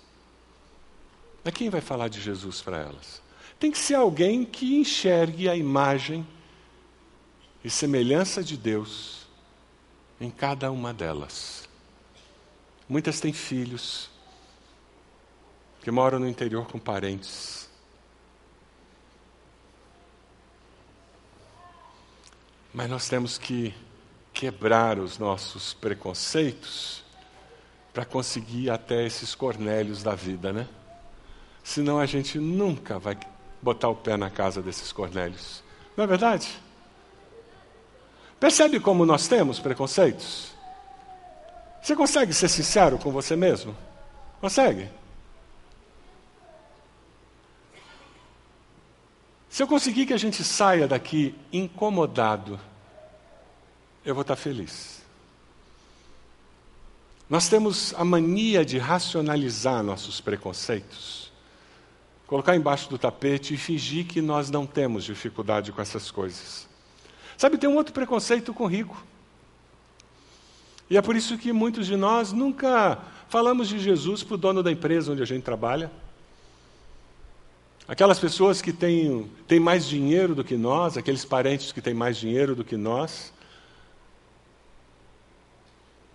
Mas 1.44 1.54
quem 1.54 1.70
vai 1.70 1.80
falar 1.80 2.08
de 2.08 2.20
Jesus 2.20 2.60
para 2.60 2.78
elas? 2.78 3.22
tem 3.60 3.70
que 3.70 3.78
ser 3.78 3.94
alguém 3.94 4.42
que 4.42 4.74
enxergue 4.74 5.46
a 5.46 5.54
imagem 5.54 6.26
e 7.62 7.68
semelhança 7.68 8.42
de 8.42 8.56
Deus 8.56 9.26
em 10.18 10.30
cada 10.30 10.72
uma 10.72 10.94
delas. 10.94 11.68
Muitas 12.88 13.20
têm 13.20 13.34
filhos, 13.34 14.08
que 15.82 15.90
moram 15.90 16.18
no 16.18 16.26
interior 16.26 16.66
com 16.66 16.78
parentes. 16.78 17.59
Mas 22.72 22.88
nós 22.88 23.08
temos 23.08 23.36
que 23.36 23.74
quebrar 24.32 24.98
os 24.98 25.18
nossos 25.18 25.74
preconceitos 25.74 27.02
para 27.92 28.04
conseguir 28.04 28.64
ir 28.64 28.70
até 28.70 29.04
esses 29.04 29.34
Cornélios 29.34 30.02
da 30.02 30.14
vida, 30.14 30.52
né? 30.52 30.68
Senão 31.64 31.98
a 31.98 32.06
gente 32.06 32.38
nunca 32.38 32.98
vai 32.98 33.18
botar 33.60 33.88
o 33.88 33.96
pé 33.96 34.16
na 34.16 34.30
casa 34.30 34.62
desses 34.62 34.92
Cornélios. 34.92 35.62
Não 35.96 36.04
é 36.04 36.06
verdade? 36.06 36.48
Percebe 38.38 38.80
como 38.80 39.04
nós 39.04 39.28
temos 39.28 39.58
preconceitos? 39.58 40.52
Você 41.82 41.96
consegue 41.96 42.32
ser 42.32 42.48
sincero 42.48 42.98
com 42.98 43.10
você 43.10 43.36
mesmo? 43.36 43.76
Consegue? 44.40 44.88
Se 49.50 49.64
eu 49.64 49.66
conseguir 49.66 50.06
que 50.06 50.14
a 50.14 50.16
gente 50.16 50.44
saia 50.44 50.86
daqui 50.86 51.34
incomodado, 51.52 52.58
eu 54.04 54.14
vou 54.14 54.22
estar 54.22 54.36
feliz. 54.36 55.02
Nós 57.28 57.48
temos 57.48 57.92
a 57.98 58.04
mania 58.04 58.64
de 58.64 58.78
racionalizar 58.78 59.82
nossos 59.82 60.20
preconceitos, 60.20 61.32
colocar 62.28 62.54
embaixo 62.54 62.88
do 62.88 62.96
tapete 62.96 63.52
e 63.52 63.56
fingir 63.56 64.06
que 64.06 64.22
nós 64.22 64.50
não 64.50 64.64
temos 64.64 65.02
dificuldade 65.02 65.72
com 65.72 65.82
essas 65.82 66.12
coisas. 66.12 66.68
Sabe, 67.36 67.58
tem 67.58 67.68
um 67.68 67.76
outro 67.76 67.92
preconceito 67.92 68.54
com 68.54 68.66
rico. 68.66 69.04
E 70.88 70.96
é 70.96 71.02
por 71.02 71.16
isso 71.16 71.36
que 71.36 71.52
muitos 71.52 71.86
de 71.86 71.96
nós 71.96 72.32
nunca 72.32 72.98
falamos 73.28 73.68
de 73.68 73.80
Jesus 73.80 74.22
para 74.22 74.34
o 74.34 74.38
dono 74.38 74.62
da 74.62 74.70
empresa 74.70 75.10
onde 75.10 75.22
a 75.22 75.26
gente 75.26 75.42
trabalha. 75.42 75.90
Aquelas 77.86 78.18
pessoas 78.18 78.62
que 78.62 78.72
têm, 78.72 79.30
têm 79.48 79.58
mais 79.58 79.86
dinheiro 79.86 80.34
do 80.34 80.44
que 80.44 80.56
nós, 80.56 80.96
aqueles 80.96 81.24
parentes 81.24 81.72
que 81.72 81.80
têm 81.80 81.94
mais 81.94 82.16
dinheiro 82.16 82.54
do 82.54 82.64
que 82.64 82.76
nós. 82.76 83.32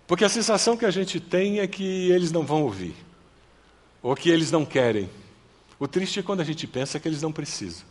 Porque 0.06 0.24
a 0.24 0.28
sensação 0.28 0.76
que 0.76 0.86
a 0.86 0.90
gente 0.90 1.20
tem 1.20 1.58
é 1.58 1.66
que 1.66 2.10
eles 2.10 2.32
não 2.32 2.44
vão 2.44 2.62
ouvir, 2.62 2.94
ou 4.02 4.14
que 4.14 4.30
eles 4.30 4.50
não 4.50 4.64
querem. 4.64 5.10
O 5.78 5.86
triste 5.86 6.20
é 6.20 6.22
quando 6.22 6.40
a 6.40 6.44
gente 6.44 6.66
pensa 6.66 6.98
que 6.98 7.08
eles 7.08 7.20
não 7.20 7.32
precisam. 7.32 7.84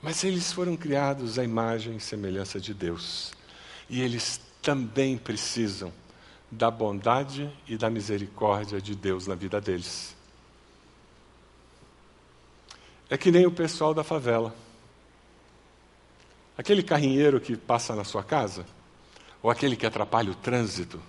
Mas 0.00 0.22
eles 0.22 0.52
foram 0.52 0.76
criados 0.76 1.38
à 1.38 1.44
imagem 1.44 1.96
e 1.96 2.00
semelhança 2.00 2.60
de 2.60 2.72
Deus. 2.72 3.32
E 3.90 4.00
eles 4.00 4.40
também 4.62 5.18
precisam 5.18 5.92
da 6.50 6.70
bondade 6.70 7.50
e 7.66 7.76
da 7.76 7.90
misericórdia 7.90 8.80
de 8.80 8.94
Deus 8.94 9.26
na 9.26 9.34
vida 9.34 9.60
deles. 9.60 10.17
É 13.10 13.16
que 13.16 13.30
nem 13.30 13.46
o 13.46 13.50
pessoal 13.50 13.94
da 13.94 14.04
favela. 14.04 14.54
Aquele 16.56 16.82
carrinheiro 16.82 17.40
que 17.40 17.56
passa 17.56 17.94
na 17.94 18.04
sua 18.04 18.22
casa, 18.22 18.66
ou 19.42 19.50
aquele 19.50 19.76
que 19.76 19.86
atrapalha 19.86 20.30
o 20.30 20.34
trânsito, 20.34 21.00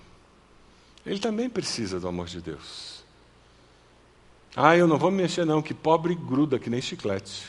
ele 1.05 1.19
também 1.19 1.49
precisa 1.49 1.99
do 1.99 2.07
amor 2.07 2.27
de 2.27 2.39
Deus. 2.39 3.03
Ah, 4.55 4.75
eu 4.75 4.87
não 4.87 4.97
vou 4.97 5.11
me 5.11 5.17
mexer 5.21 5.45
não, 5.45 5.61
que 5.61 5.73
pobre 5.73 6.15
gruda 6.15 6.59
que 6.59 6.69
nem 6.69 6.81
chiclete. 6.81 7.47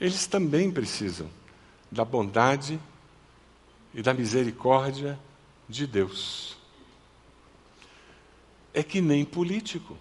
Eles 0.00 0.26
também 0.26 0.70
precisam 0.70 1.30
da 1.90 2.04
bondade 2.04 2.80
e 3.92 4.02
da 4.02 4.14
misericórdia 4.14 5.18
de 5.68 5.86
Deus. 5.86 6.56
É 8.72 8.82
que 8.82 9.00
nem 9.00 9.24
político. 9.24 9.98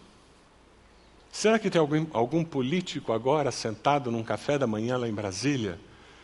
Será 1.31 1.59
que 1.59 1.69
tem 1.69 1.79
algum, 1.79 2.07
algum 2.11 2.43
político 2.43 3.13
agora 3.13 3.51
sentado 3.51 4.11
num 4.11 4.23
café 4.23 4.57
da 4.57 4.67
manhã 4.67 4.97
lá 4.97 5.07
em 5.07 5.13
Brasília, 5.13 5.79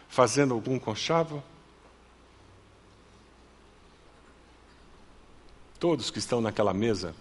fazendo 0.10 0.54
algum 0.54 0.80
conchavo? 0.80 1.44
Todos 5.80 6.10
que 6.10 6.20
estão 6.20 6.41
naquela 6.41 6.74
mesa 6.74 7.13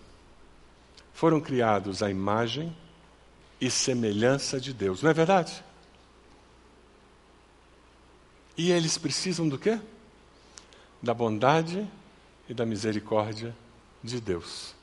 foram 1.13 1.41
criados 1.41 2.03
à 2.03 2.11
imagem 2.11 2.75
e 3.61 3.71
semelhança 3.71 4.61
de 4.61 4.73
Deus, 4.73 5.03
não 5.03 5.11
é 5.11 5.15
verdade? 5.15 5.63
E 8.57 8.71
eles 8.71 8.97
precisam 8.97 9.49
do 9.49 9.59
quê? 9.59 9.79
Da 11.03 11.13
bondade 11.13 11.87
e 12.49 12.55
da 12.55 12.65
misericórdia 12.65 13.55
de 14.03 14.21
Deus. 14.21 14.74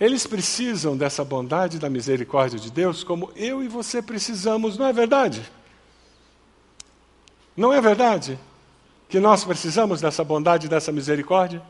Eles 0.00 0.26
precisam 0.26 0.96
dessa 0.96 1.24
bondade 1.24 1.76
e 1.76 1.80
da 1.80 1.88
misericórdia 1.88 2.58
de 2.58 2.70
Deus 2.70 3.04
como 3.04 3.30
eu 3.36 3.62
e 3.62 3.68
você 3.68 4.02
precisamos, 4.02 4.76
não 4.76 4.86
é 4.86 4.92
verdade? 4.92 5.42
Não 7.56 7.72
é 7.72 7.80
verdade 7.80 8.38
que 9.08 9.20
nós 9.20 9.44
precisamos 9.44 10.00
dessa 10.00 10.24
bondade 10.24 10.66
e 10.66 10.68
dessa 10.68 10.90
misericórdia? 10.90 11.62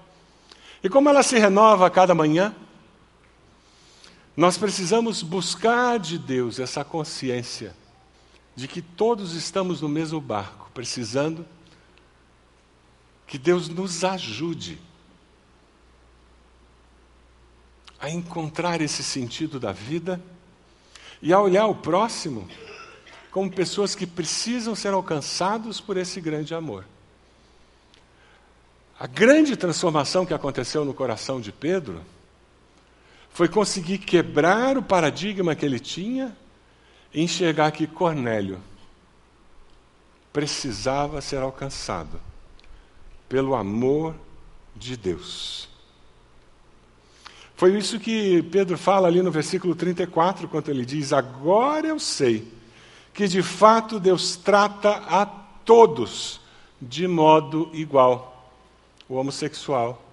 E 0.82 0.88
como 0.88 1.08
ela 1.08 1.22
se 1.22 1.38
renova 1.38 1.86
a 1.86 1.90
cada 1.90 2.14
manhã, 2.14 2.54
nós 4.36 4.56
precisamos 4.56 5.22
buscar 5.22 5.98
de 5.98 6.18
Deus 6.18 6.58
essa 6.58 6.82
consciência 6.82 7.74
de 8.56 8.66
que 8.66 8.80
todos 8.80 9.34
estamos 9.34 9.80
no 9.80 9.88
mesmo 9.88 10.20
barco, 10.20 10.70
precisando 10.72 11.44
que 13.26 13.38
Deus 13.38 13.68
nos 13.68 14.04
ajude 14.04 14.78
a 18.04 18.10
encontrar 18.10 18.82
esse 18.82 19.02
sentido 19.02 19.58
da 19.58 19.72
vida 19.72 20.22
e 21.22 21.32
a 21.32 21.40
olhar 21.40 21.66
o 21.68 21.74
próximo 21.74 22.46
como 23.30 23.50
pessoas 23.50 23.94
que 23.94 24.06
precisam 24.06 24.74
ser 24.74 24.92
alcançados 24.92 25.80
por 25.80 25.96
esse 25.96 26.20
grande 26.20 26.54
amor. 26.54 26.84
A 29.00 29.06
grande 29.06 29.56
transformação 29.56 30.26
que 30.26 30.34
aconteceu 30.34 30.84
no 30.84 30.92
coração 30.92 31.40
de 31.40 31.50
Pedro 31.50 32.02
foi 33.30 33.48
conseguir 33.48 33.96
quebrar 33.96 34.76
o 34.76 34.82
paradigma 34.82 35.54
que 35.54 35.64
ele 35.64 35.80
tinha 35.80 36.36
e 37.10 37.22
enxergar 37.22 37.70
que 37.70 37.86
Cornélio 37.86 38.60
precisava 40.30 41.22
ser 41.22 41.38
alcançado 41.38 42.20
pelo 43.30 43.54
amor 43.54 44.14
de 44.76 44.94
Deus. 44.94 45.72
Foi 47.64 47.78
isso 47.78 47.98
que 47.98 48.42
Pedro 48.42 48.76
fala 48.76 49.08
ali 49.08 49.22
no 49.22 49.30
versículo 49.30 49.74
34, 49.74 50.46
quando 50.48 50.68
ele 50.68 50.84
diz: 50.84 51.14
Agora 51.14 51.86
eu 51.86 51.98
sei 51.98 52.46
que 53.14 53.26
de 53.26 53.42
fato 53.42 53.98
Deus 53.98 54.36
trata 54.36 54.90
a 54.90 55.24
todos 55.24 56.42
de 56.78 57.08
modo 57.08 57.70
igual. 57.72 58.52
O 59.08 59.14
homossexual, 59.14 60.06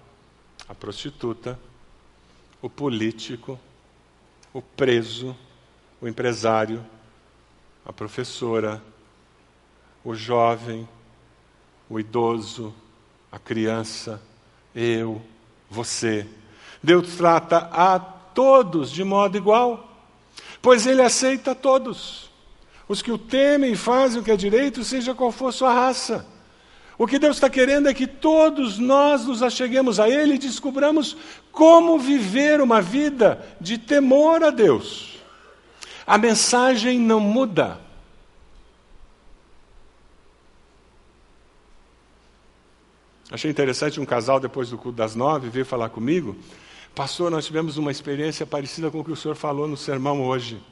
a 0.66 0.74
prostituta, 0.74 1.60
o 2.62 2.70
político, 2.70 3.60
o 4.50 4.62
preso, 4.62 5.36
o 6.00 6.08
empresário, 6.08 6.82
a 7.84 7.92
professora, 7.92 8.82
o 10.02 10.14
jovem, 10.14 10.88
o 11.86 12.00
idoso, 12.00 12.74
a 13.30 13.38
criança, 13.38 14.22
eu, 14.74 15.20
você. 15.68 16.26
Deus 16.82 17.16
trata 17.16 17.68
a 17.72 17.98
todos 17.98 18.90
de 18.90 19.04
modo 19.04 19.36
igual, 19.36 19.88
pois 20.60 20.86
Ele 20.86 21.02
aceita 21.02 21.54
todos. 21.54 22.30
Os 22.88 23.00
que 23.00 23.12
o 23.12 23.18
temem 23.18 23.72
e 23.72 23.76
fazem 23.76 24.20
o 24.20 24.24
que 24.24 24.30
é 24.30 24.36
direito, 24.36 24.82
seja 24.82 25.14
qual 25.14 25.30
for 25.30 25.52
sua 25.52 25.72
raça. 25.72 26.26
O 26.98 27.06
que 27.06 27.18
Deus 27.18 27.36
está 27.36 27.48
querendo 27.48 27.88
é 27.88 27.94
que 27.94 28.06
todos 28.06 28.78
nós 28.78 29.24
nos 29.24 29.42
acheguemos 29.42 29.98
a 29.98 30.08
Ele 30.08 30.34
e 30.34 30.38
descobramos 30.38 31.16
como 31.50 31.98
viver 31.98 32.60
uma 32.60 32.82
vida 32.82 33.44
de 33.60 33.78
temor 33.78 34.42
a 34.42 34.50
Deus. 34.50 35.18
A 36.06 36.18
mensagem 36.18 36.98
não 36.98 37.20
muda. 37.20 37.80
Achei 43.30 43.50
interessante 43.50 43.98
um 43.98 44.04
casal, 44.04 44.38
depois 44.38 44.68
do 44.68 44.76
culto 44.76 44.98
das 44.98 45.14
nove, 45.14 45.48
veio 45.48 45.64
falar 45.64 45.88
comigo. 45.88 46.36
Pastor, 46.94 47.30
nós 47.30 47.46
tivemos 47.46 47.78
uma 47.78 47.90
experiência 47.90 48.44
parecida 48.44 48.90
com 48.90 49.00
o 49.00 49.04
que 49.04 49.10
o 49.10 49.16
senhor 49.16 49.34
falou 49.34 49.66
no 49.66 49.78
sermão 49.78 50.22
hoje. 50.22 50.62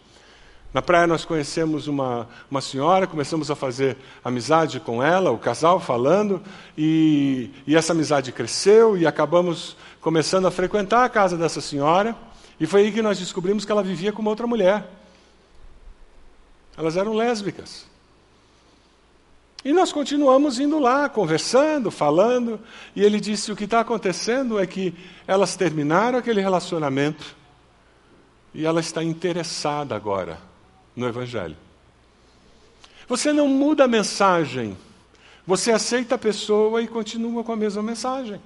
Na 0.72 0.82
praia 0.82 1.06
nós 1.06 1.24
conhecemos 1.24 1.88
uma, 1.88 2.28
uma 2.50 2.60
senhora, 2.60 3.06
começamos 3.06 3.50
a 3.50 3.56
fazer 3.56 3.96
amizade 4.22 4.80
com 4.80 5.02
ela, 5.02 5.30
o 5.30 5.38
casal 5.38 5.80
falando, 5.80 6.42
e, 6.76 7.50
e 7.66 7.74
essa 7.74 7.94
amizade 7.94 8.32
cresceu 8.32 8.98
e 8.98 9.06
acabamos 9.06 9.78
começando 9.98 10.46
a 10.46 10.50
frequentar 10.50 11.06
a 11.06 11.08
casa 11.08 11.38
dessa 11.38 11.62
senhora, 11.62 12.14
e 12.60 12.66
foi 12.66 12.82
aí 12.82 12.92
que 12.92 13.00
nós 13.00 13.18
descobrimos 13.18 13.64
que 13.64 13.72
ela 13.72 13.82
vivia 13.82 14.12
com 14.12 14.20
uma 14.20 14.30
outra 14.30 14.46
mulher. 14.46 14.88
Elas 16.76 16.98
eram 16.98 17.14
lésbicas. 17.14 17.89
E 19.64 19.72
nós 19.72 19.92
continuamos 19.92 20.58
indo 20.58 20.78
lá, 20.78 21.08
conversando, 21.08 21.90
falando, 21.90 22.58
e 22.96 23.02
ele 23.02 23.20
disse: 23.20 23.52
o 23.52 23.56
que 23.56 23.64
está 23.64 23.80
acontecendo 23.80 24.58
é 24.58 24.66
que 24.66 24.94
elas 25.26 25.54
terminaram 25.54 26.18
aquele 26.18 26.40
relacionamento 26.40 27.36
e 28.54 28.64
ela 28.64 28.80
está 28.80 29.04
interessada 29.04 29.94
agora 29.94 30.38
no 30.96 31.06
Evangelho. 31.06 31.56
Você 33.06 33.32
não 33.32 33.48
muda 33.48 33.84
a 33.84 33.88
mensagem, 33.88 34.76
você 35.46 35.72
aceita 35.72 36.14
a 36.14 36.18
pessoa 36.18 36.80
e 36.80 36.88
continua 36.88 37.44
com 37.44 37.52
a 37.52 37.56
mesma 37.56 37.82
mensagem. 37.82 38.40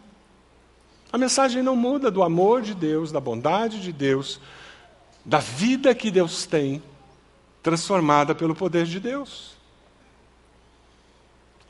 A 1.12 1.18
mensagem 1.18 1.62
não 1.62 1.76
muda 1.76 2.10
do 2.10 2.24
amor 2.24 2.60
de 2.60 2.74
Deus, 2.74 3.12
da 3.12 3.20
bondade 3.20 3.80
de 3.80 3.92
Deus, 3.92 4.40
da 5.24 5.38
vida 5.38 5.94
que 5.94 6.10
Deus 6.10 6.44
tem, 6.44 6.82
transformada 7.62 8.34
pelo 8.34 8.54
poder 8.54 8.84
de 8.84 8.98
Deus. 8.98 9.53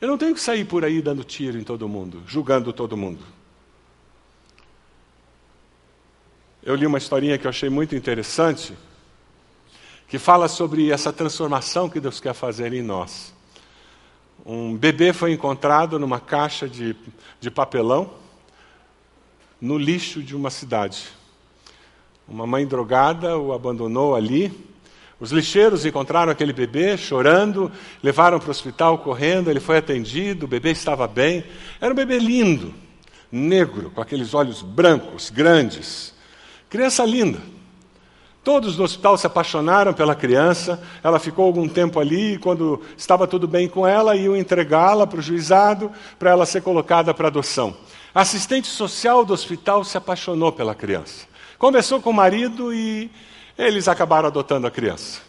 Eu 0.05 0.09
não 0.09 0.19
tenho 0.19 0.35
que 0.35 0.39
sair 0.39 0.65
por 0.65 0.85
aí 0.85 1.01
dando 1.01 1.23
tiro 1.23 1.57
em 1.57 1.63
todo 1.63 1.89
mundo, 1.89 2.21
julgando 2.27 2.71
todo 2.71 2.95
mundo. 2.95 3.25
Eu 6.61 6.75
li 6.75 6.85
uma 6.85 6.99
historinha 6.99 7.39
que 7.39 7.47
eu 7.47 7.49
achei 7.49 7.71
muito 7.71 7.95
interessante, 7.95 8.77
que 10.07 10.19
fala 10.19 10.47
sobre 10.47 10.91
essa 10.91 11.11
transformação 11.11 11.89
que 11.89 11.99
Deus 11.99 12.19
quer 12.19 12.35
fazer 12.35 12.71
em 12.71 12.83
nós. 12.83 13.33
Um 14.45 14.77
bebê 14.77 15.11
foi 15.11 15.33
encontrado 15.33 15.97
numa 15.97 16.19
caixa 16.19 16.69
de, 16.69 16.95
de 17.39 17.49
papelão 17.49 18.13
no 19.59 19.75
lixo 19.75 20.21
de 20.21 20.35
uma 20.35 20.51
cidade. 20.51 21.07
Uma 22.27 22.45
mãe 22.45 22.67
drogada 22.67 23.39
o 23.39 23.53
abandonou 23.53 24.15
ali. 24.15 24.74
Os 25.19 25.31
lixeiros 25.31 25.85
encontraram 25.85 26.31
aquele 26.31 26.51
bebê 26.51 26.97
chorando, 26.97 27.71
levaram 28.03 28.37
para 28.37 28.47
o 28.47 28.51
hospital 28.51 28.97
correndo, 28.97 29.49
ele 29.49 29.61
foi 29.61 29.77
atendido, 29.77 30.45
o 30.45 30.49
bebê 30.49 30.71
estava 30.71 31.07
bem. 31.07 31.43
Era 31.79 31.93
um 31.93 31.95
bebê 31.95 32.19
lindo, 32.19 32.73
negro, 33.31 33.91
com 33.91 34.01
aqueles 34.01 34.33
olhos 34.33 34.61
brancos, 34.61 35.29
grandes. 35.29 36.13
Criança 36.69 37.05
linda. 37.05 37.39
Todos 38.43 38.77
no 38.77 38.83
hospital 38.83 39.17
se 39.17 39.25
apaixonaram 39.25 39.91
pela 39.91 40.13
criança. 40.13 40.79
Ela 41.01 41.17
ficou 41.17 41.45
algum 41.45 41.67
tempo 41.67 41.99
ali 41.99 42.33
e, 42.33 42.37
quando 42.37 42.79
estava 42.95 43.25
tudo 43.25 43.47
bem 43.47 43.67
com 43.67 43.87
ela, 43.87 44.15
iam 44.15 44.35
entregá-la 44.35 45.07
para 45.07 45.17
o 45.17 45.21
juizado 45.21 45.91
para 46.19 46.29
ela 46.29 46.45
ser 46.45 46.61
colocada 46.61 47.11
para 47.11 47.29
adoção. 47.29 47.75
A 48.13 48.21
assistente 48.21 48.67
social 48.67 49.25
do 49.25 49.33
hospital 49.33 49.83
se 49.83 49.97
apaixonou 49.97 50.51
pela 50.51 50.75
criança. 50.75 51.25
Conversou 51.57 51.99
com 52.01 52.11
o 52.11 52.13
marido 52.13 52.71
e 52.71 53.09
eles 53.57 53.87
acabaram 53.87 54.27
adotando 54.27 54.67
a 54.67 54.71
criança. 54.71 55.21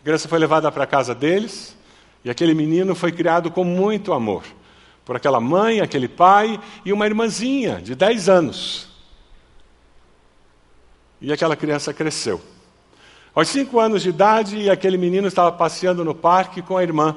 A 0.00 0.02
criança 0.02 0.28
foi 0.28 0.38
levada 0.38 0.70
para 0.70 0.84
a 0.84 0.86
casa 0.86 1.14
deles 1.14 1.76
e 2.24 2.30
aquele 2.30 2.54
menino 2.54 2.94
foi 2.94 3.12
criado 3.12 3.50
com 3.50 3.64
muito 3.64 4.12
amor 4.12 4.44
por 5.04 5.16
aquela 5.16 5.40
mãe, 5.40 5.80
aquele 5.80 6.06
pai 6.06 6.60
e 6.84 6.92
uma 6.92 7.06
irmãzinha 7.06 7.80
de 7.80 7.94
10 7.94 8.28
anos. 8.28 8.88
E 11.20 11.32
aquela 11.32 11.56
criança 11.56 11.94
cresceu. 11.94 12.40
Aos 13.34 13.48
cinco 13.48 13.80
anos 13.80 14.02
de 14.02 14.10
idade, 14.10 14.68
aquele 14.68 14.98
menino 14.98 15.26
estava 15.26 15.50
passeando 15.50 16.04
no 16.04 16.14
parque 16.14 16.60
com 16.60 16.76
a 16.76 16.82
irmã. 16.82 17.16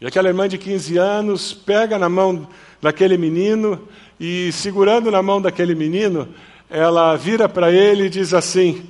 E 0.00 0.06
aquela 0.06 0.28
irmã 0.28 0.48
de 0.48 0.56
15 0.56 0.96
anos 0.96 1.52
pega 1.52 1.98
na 1.98 2.08
mão 2.08 2.48
daquele 2.80 3.18
menino 3.18 3.88
e, 4.20 4.52
segurando 4.52 5.10
na 5.10 5.20
mão 5.20 5.42
daquele 5.42 5.74
menino, 5.74 6.32
ela 6.70 7.16
vira 7.16 7.48
para 7.48 7.72
ele 7.72 8.04
e 8.04 8.10
diz 8.10 8.34
assim: 8.34 8.88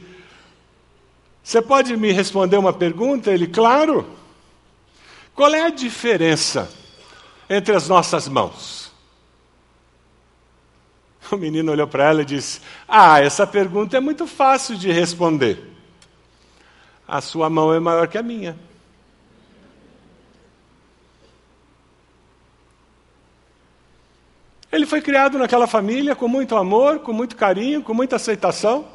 Você 1.42 1.62
pode 1.62 1.96
me 1.96 2.12
responder 2.12 2.56
uma 2.56 2.72
pergunta? 2.72 3.30
Ele, 3.30 3.46
claro. 3.46 4.06
Qual 5.34 5.54
é 5.54 5.62
a 5.62 5.70
diferença 5.70 6.70
entre 7.48 7.74
as 7.74 7.88
nossas 7.88 8.28
mãos? 8.28 8.88
O 11.30 11.36
menino 11.36 11.70
olhou 11.72 11.86
para 11.86 12.04
ela 12.04 12.22
e 12.22 12.24
disse: 12.24 12.60
Ah, 12.88 13.20
essa 13.20 13.46
pergunta 13.46 13.96
é 13.96 14.00
muito 14.00 14.26
fácil 14.26 14.76
de 14.76 14.90
responder. 14.90 15.62
A 17.06 17.20
sua 17.20 17.48
mão 17.48 17.72
é 17.72 17.78
maior 17.78 18.08
que 18.08 18.18
a 18.18 18.22
minha. 18.22 18.58
Ele 24.78 24.86
foi 24.86 25.02
criado 25.02 25.38
naquela 25.38 25.66
família 25.66 26.14
com 26.14 26.28
muito 26.28 26.54
amor, 26.54 27.00
com 27.00 27.12
muito 27.12 27.34
carinho, 27.34 27.82
com 27.82 27.92
muita 27.92 28.14
aceitação. 28.14 28.86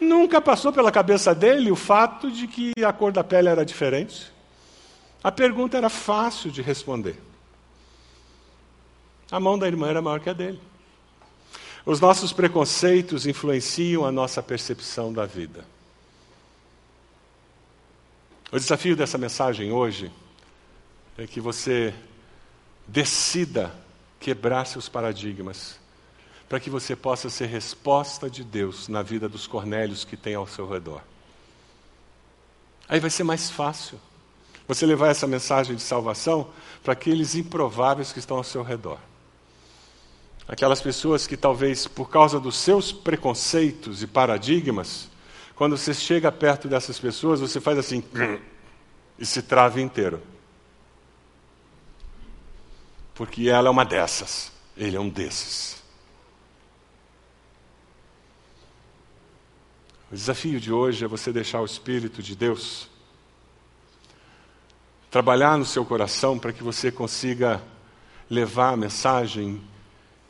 Nunca 0.00 0.40
passou 0.40 0.72
pela 0.72 0.90
cabeça 0.90 1.34
dele 1.34 1.70
o 1.70 1.76
fato 1.76 2.30
de 2.30 2.48
que 2.48 2.72
a 2.82 2.90
cor 2.90 3.12
da 3.12 3.22
pele 3.22 3.50
era 3.50 3.66
diferente. 3.66 4.32
A 5.22 5.30
pergunta 5.30 5.76
era 5.76 5.90
fácil 5.90 6.50
de 6.50 6.62
responder. 6.62 7.20
A 9.30 9.38
mão 9.38 9.58
da 9.58 9.66
irmã 9.66 9.90
era 9.90 10.00
maior 10.00 10.20
que 10.20 10.30
a 10.30 10.32
dele. 10.32 10.60
Os 11.84 12.00
nossos 12.00 12.32
preconceitos 12.32 13.26
influenciam 13.26 14.06
a 14.06 14.10
nossa 14.10 14.42
percepção 14.42 15.12
da 15.12 15.26
vida. 15.26 15.66
O 18.50 18.58
desafio 18.58 18.96
dessa 18.96 19.18
mensagem 19.18 19.70
hoje 19.70 20.10
é 21.18 21.26
que 21.26 21.42
você 21.42 21.92
Decida 22.86 23.74
quebrar 24.20 24.66
seus 24.66 24.88
paradigmas, 24.88 25.78
para 26.48 26.60
que 26.60 26.70
você 26.70 26.94
possa 26.94 27.28
ser 27.28 27.46
resposta 27.46 28.30
de 28.30 28.44
Deus 28.44 28.88
na 28.88 29.02
vida 29.02 29.28
dos 29.28 29.46
cornélios 29.46 30.04
que 30.04 30.16
tem 30.16 30.34
ao 30.34 30.46
seu 30.46 30.68
redor. 30.68 31.02
Aí 32.88 33.00
vai 33.00 33.10
ser 33.10 33.24
mais 33.24 33.50
fácil 33.50 33.98
você 34.66 34.86
levar 34.86 35.08
essa 35.08 35.26
mensagem 35.26 35.76
de 35.76 35.82
salvação 35.82 36.48
para 36.82 36.92
aqueles 36.92 37.34
improváveis 37.34 38.12
que 38.12 38.18
estão 38.18 38.36
ao 38.36 38.44
seu 38.44 38.62
redor. 38.62 38.98
Aquelas 40.48 40.80
pessoas 40.80 41.26
que 41.26 41.36
talvez 41.36 41.86
por 41.86 42.10
causa 42.10 42.38
dos 42.38 42.56
seus 42.56 42.92
preconceitos 42.92 44.02
e 44.02 44.06
paradigmas, 44.06 45.08
quando 45.54 45.76
você 45.76 45.94
chega 45.94 46.30
perto 46.30 46.68
dessas 46.68 46.98
pessoas, 46.98 47.40
você 47.40 47.60
faz 47.60 47.78
assim 47.78 48.02
e 49.18 49.24
se 49.24 49.42
trava 49.42 49.80
inteiro 49.80 50.20
porque 53.14 53.48
ela 53.48 53.68
é 53.68 53.70
uma 53.70 53.84
dessas, 53.84 54.52
ele 54.76 54.96
é 54.96 55.00
um 55.00 55.08
desses. 55.08 55.82
O 60.10 60.14
desafio 60.14 60.60
de 60.60 60.72
hoje 60.72 61.04
é 61.04 61.08
você 61.08 61.32
deixar 61.32 61.60
o 61.60 61.64
Espírito 61.64 62.22
de 62.22 62.36
Deus 62.36 62.88
trabalhar 65.10 65.56
no 65.56 65.64
seu 65.64 65.84
coração 65.84 66.38
para 66.38 66.52
que 66.52 66.62
você 66.62 66.90
consiga 66.90 67.62
levar 68.28 68.72
a 68.72 68.76
mensagem 68.76 69.62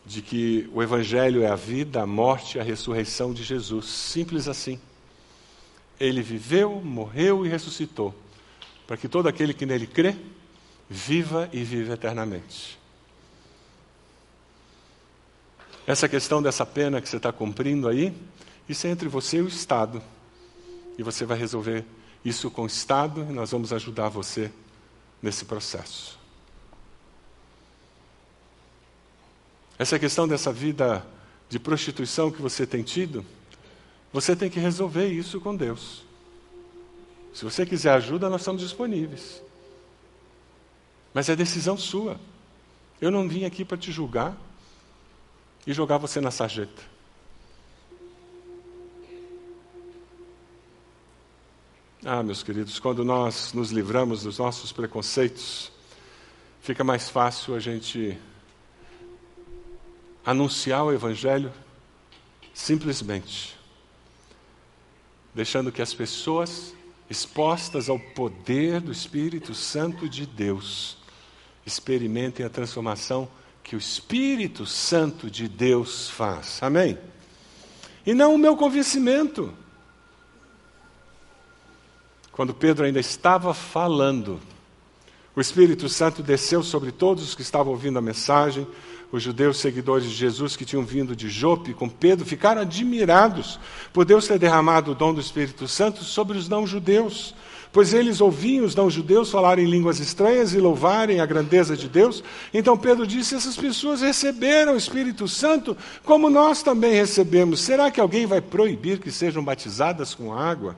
de 0.04 0.20
que 0.20 0.68
o 0.74 0.82
Evangelho 0.82 1.42
é 1.42 1.48
a 1.48 1.56
vida, 1.56 2.02
a 2.02 2.06
morte 2.06 2.58
e 2.58 2.60
a 2.60 2.62
ressurreição 2.62 3.32
de 3.32 3.42
Jesus. 3.42 3.86
Simples 3.86 4.46
assim. 4.46 4.78
Ele 5.98 6.20
viveu, 6.20 6.82
morreu 6.82 7.46
e 7.46 7.48
ressuscitou, 7.48 8.14
para 8.86 8.96
que 8.96 9.08
todo 9.08 9.26
aquele 9.26 9.54
que 9.54 9.64
nele 9.64 9.86
crê 9.86 10.16
viva 10.88 11.48
e 11.52 11.62
vive 11.62 11.92
eternamente. 11.92 12.78
Essa 15.86 16.08
questão 16.08 16.42
dessa 16.42 16.64
pena 16.64 17.00
que 17.00 17.08
você 17.08 17.16
está 17.16 17.32
cumprindo 17.32 17.88
aí, 17.88 18.14
isso 18.68 18.86
é 18.86 18.90
entre 18.90 19.08
você 19.08 19.38
e 19.38 19.42
o 19.42 19.48
Estado. 19.48 20.02
E 20.96 21.02
você 21.02 21.24
vai 21.24 21.36
resolver 21.36 21.84
isso 22.24 22.50
com 22.50 22.62
o 22.62 22.66
Estado 22.66 23.26
e 23.28 23.32
nós 23.32 23.50
vamos 23.50 23.72
ajudar 23.72 24.08
você 24.08 24.50
nesse 25.20 25.44
processo. 25.44 26.18
Essa 29.78 29.98
questão 29.98 30.26
dessa 30.26 30.52
vida 30.52 31.04
de 31.48 31.58
prostituição 31.58 32.30
que 32.30 32.40
você 32.40 32.66
tem 32.66 32.82
tido, 32.82 33.24
você 34.12 34.34
tem 34.34 34.48
que 34.48 34.60
resolver 34.60 35.08
isso 35.08 35.40
com 35.40 35.54
Deus. 35.54 36.04
Se 37.34 37.44
você 37.44 37.66
quiser 37.66 37.92
ajuda, 37.92 38.30
nós 38.30 38.40
estamos 38.40 38.62
disponíveis. 38.62 39.42
Mas 41.14 41.28
é 41.28 41.36
decisão 41.36 41.78
sua. 41.78 42.20
Eu 43.00 43.08
não 43.08 43.28
vim 43.28 43.44
aqui 43.44 43.64
para 43.64 43.78
te 43.78 43.92
julgar 43.92 44.36
e 45.64 45.72
jogar 45.72 45.96
você 45.96 46.20
na 46.20 46.32
sarjeta. 46.32 46.82
Ah, 52.04 52.22
meus 52.22 52.42
queridos, 52.42 52.78
quando 52.80 53.04
nós 53.04 53.52
nos 53.54 53.70
livramos 53.70 54.24
dos 54.24 54.38
nossos 54.38 54.72
preconceitos, 54.72 55.72
fica 56.60 56.82
mais 56.82 57.08
fácil 57.08 57.54
a 57.54 57.60
gente 57.60 58.18
anunciar 60.26 60.84
o 60.84 60.92
Evangelho 60.92 61.52
simplesmente, 62.52 63.56
deixando 65.32 65.72
que 65.72 65.80
as 65.80 65.94
pessoas 65.94 66.74
expostas 67.08 67.88
ao 67.88 67.98
poder 67.98 68.80
do 68.80 68.92
Espírito 68.92 69.54
Santo 69.54 70.08
de 70.08 70.26
Deus 70.26 71.03
experimentem 71.66 72.44
a 72.44 72.50
transformação 72.50 73.28
que 73.62 73.74
o 73.74 73.78
Espírito 73.78 74.66
Santo 74.66 75.30
de 75.30 75.48
Deus 75.48 76.10
faz. 76.10 76.62
Amém? 76.62 76.98
E 78.06 78.12
não 78.12 78.34
o 78.34 78.38
meu 78.38 78.56
convencimento. 78.56 79.52
quando 82.32 82.52
Pedro 82.52 82.84
ainda 82.84 82.98
estava 82.98 83.54
falando, 83.54 84.40
o 85.36 85.40
Espírito 85.40 85.88
Santo 85.88 86.22
desceu 86.22 86.62
sobre 86.64 86.90
todos 86.92 87.22
os 87.22 87.34
que 87.34 87.42
estavam 87.42 87.72
ouvindo 87.72 87.98
a 87.98 88.02
mensagem. 88.02 88.66
Os 89.12 89.22
judeus 89.22 89.58
seguidores 89.58 90.08
de 90.08 90.14
Jesus 90.14 90.56
que 90.56 90.64
tinham 90.64 90.84
vindo 90.84 91.14
de 91.14 91.28
Jope 91.28 91.72
com 91.74 91.88
Pedro 91.88 92.26
ficaram 92.26 92.62
admirados 92.62 93.60
por 93.92 94.04
Deus 94.04 94.26
ter 94.26 94.38
derramado 94.38 94.90
o 94.90 94.94
dom 94.94 95.14
do 95.14 95.20
Espírito 95.20 95.68
Santo 95.68 96.02
sobre 96.02 96.36
os 96.36 96.48
não-judeus, 96.48 97.34
pois 97.74 97.92
eles 97.92 98.20
ouviam 98.20 98.64
os 98.64 98.76
não-judeus 98.76 99.32
falarem 99.32 99.66
línguas 99.66 99.98
estranhas 99.98 100.54
e 100.54 100.60
louvarem 100.60 101.18
a 101.18 101.26
grandeza 101.26 101.76
de 101.76 101.88
Deus. 101.88 102.22
Então 102.54 102.78
Pedro 102.78 103.04
disse: 103.04 103.34
Essas 103.34 103.56
pessoas 103.56 104.00
receberam 104.00 104.74
o 104.74 104.76
Espírito 104.76 105.26
Santo 105.26 105.76
como 106.04 106.30
nós 106.30 106.62
também 106.62 106.94
recebemos. 106.94 107.60
Será 107.60 107.90
que 107.90 108.00
alguém 108.00 108.26
vai 108.26 108.40
proibir 108.40 109.00
que 109.00 109.10
sejam 109.10 109.42
batizadas 109.42 110.14
com 110.14 110.32
água? 110.32 110.76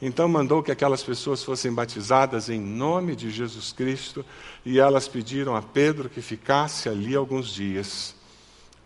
Então 0.00 0.28
mandou 0.28 0.62
que 0.62 0.70
aquelas 0.70 1.02
pessoas 1.02 1.42
fossem 1.42 1.72
batizadas 1.72 2.48
em 2.48 2.60
nome 2.60 3.16
de 3.16 3.28
Jesus 3.28 3.72
Cristo 3.72 4.24
e 4.64 4.78
elas 4.78 5.08
pediram 5.08 5.56
a 5.56 5.62
Pedro 5.62 6.08
que 6.08 6.22
ficasse 6.22 6.88
ali 6.88 7.16
alguns 7.16 7.52
dias. 7.52 8.14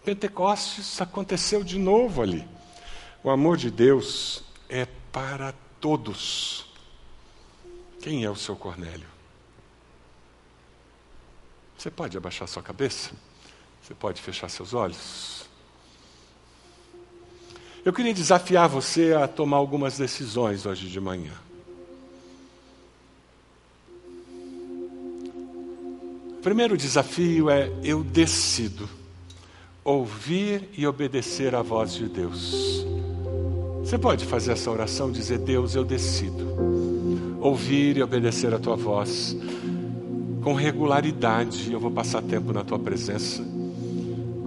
Pentecostes 0.02 0.98
aconteceu 0.98 1.62
de 1.62 1.78
novo 1.78 2.22
ali. 2.22 2.42
O 3.22 3.28
amor 3.28 3.58
de 3.58 3.70
Deus 3.70 4.42
é 4.66 4.86
para 5.12 5.52
todos. 5.78 6.69
Quem 8.00 8.24
é 8.24 8.30
o 8.30 8.36
seu 8.36 8.56
Cornélio? 8.56 9.06
Você 11.76 11.90
pode 11.90 12.16
abaixar 12.16 12.48
sua 12.48 12.62
cabeça? 12.62 13.10
Você 13.82 13.94
pode 13.94 14.20
fechar 14.20 14.48
seus 14.48 14.74
olhos? 14.74 15.48
Eu 17.84 17.92
queria 17.92 18.12
desafiar 18.12 18.68
você 18.68 19.14
a 19.14 19.26
tomar 19.26 19.56
algumas 19.56 19.96
decisões 19.96 20.66
hoje 20.66 20.88
de 20.88 21.00
manhã. 21.00 21.32
O 26.38 26.42
primeiro 26.42 26.76
desafio 26.76 27.50
é: 27.50 27.70
eu 27.82 28.02
decido 28.02 28.88
ouvir 29.84 30.68
e 30.76 30.86
obedecer 30.86 31.54
à 31.54 31.62
voz 31.62 31.94
de 31.94 32.08
Deus. 32.08 32.84
Você 33.80 33.98
pode 33.98 34.24
fazer 34.26 34.52
essa 34.52 34.70
oração, 34.70 35.10
dizer: 35.10 35.38
Deus, 35.38 35.74
eu 35.74 35.84
decido 35.84 36.89
ouvir 37.40 37.96
e 37.96 38.02
obedecer 38.02 38.54
a 38.54 38.58
tua 38.58 38.76
voz. 38.76 39.36
Com 40.42 40.54
regularidade, 40.54 41.72
eu 41.72 41.80
vou 41.80 41.90
passar 41.90 42.22
tempo 42.22 42.52
na 42.52 42.62
tua 42.62 42.78
presença 42.78 43.42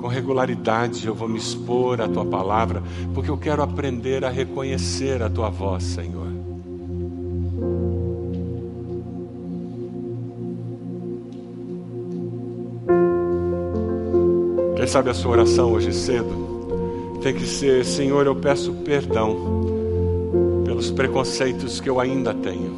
com 0.04 0.10
regularidade 0.10 1.08
eu 1.08 1.16
vou 1.16 1.30
me 1.30 1.38
expor 1.38 2.02
à 2.02 2.10
tua 2.10 2.26
palavra, 2.26 2.84
porque 3.14 3.30
eu 3.30 3.38
quero 3.38 3.64
aprender 3.64 4.26
a 4.26 4.30
reconhecer 4.30 5.24
a 5.24 5.30
tua 5.30 5.50
voz, 5.50 5.82
Senhor. 5.82 6.28
Quem 14.76 14.86
sabe 14.86 15.10
a 15.10 15.14
sua 15.14 15.32
oração 15.32 15.72
hoje 15.72 15.94
cedo 15.94 17.18
tem 17.24 17.34
que 17.34 17.46
ser: 17.46 17.86
Senhor, 17.86 18.26
eu 18.26 18.36
peço 18.36 18.74
perdão 18.84 19.63
pelos 20.84 20.92
preconceitos 20.92 21.80
que 21.80 21.90
eu 21.90 22.00
ainda 22.00 22.34
tenho. 22.34 22.72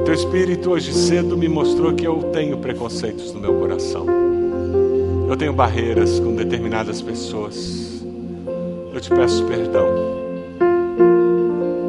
O 0.00 0.02
teu 0.04 0.14
espírito 0.14 0.70
hoje 0.70 0.92
cedo 0.92 1.36
me 1.36 1.48
mostrou 1.48 1.94
que 1.94 2.04
eu 2.06 2.30
tenho 2.32 2.58
preconceitos 2.58 3.32
no 3.32 3.40
meu 3.40 3.54
coração. 3.54 4.06
Eu 5.28 5.36
tenho 5.36 5.52
barreiras 5.52 6.18
com 6.18 6.34
determinadas 6.34 7.00
pessoas. 7.00 8.02
Eu 8.92 9.00
te 9.00 9.10
peço 9.10 9.44
perdão, 9.44 9.86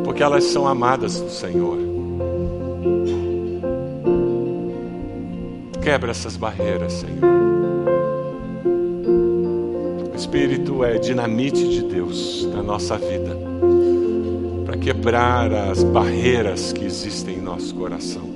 porque 0.04 0.22
elas 0.22 0.44
são 0.44 0.68
amadas 0.68 1.20
do 1.20 1.30
Senhor. 1.30 1.78
Quebra 5.82 6.12
essas 6.12 6.38
barreiras, 6.38 6.94
Senhor. 6.94 7.34
O 10.12 10.16
Espírito 10.16 10.84
é 10.84 10.98
dinamite 10.98 11.68
de 11.68 11.84
Deus 11.84 12.48
na 12.54 12.64
nossa 12.64 12.98
vida, 12.98 13.43
quebrar 14.84 15.50
as 15.54 15.82
barreiras 15.82 16.74
que 16.74 16.84
existem 16.84 17.38
em 17.38 17.42
nosso 17.42 17.74
coração. 17.74 18.30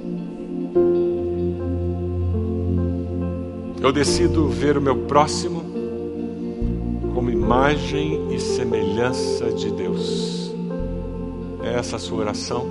Eu 3.82 3.91
decido 3.91 4.48
ver 4.48 4.78
o 4.78 4.82
meu 4.82 4.95
próximo 5.00 5.62
como 7.14 7.30
imagem 7.30 8.34
e 8.34 8.39
semelhança 8.39 9.52
de 9.52 9.70
Deus. 9.72 10.56
É 11.64 11.74
essa 11.74 11.98
a 11.98 12.00
sua 12.00 12.20
oração? 12.20 12.66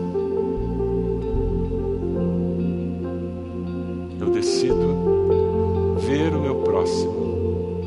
Eu 4.18 4.30
decido 4.30 5.96
ver 5.98 6.32
o 6.34 6.40
meu 6.40 6.62
próximo 6.62 7.82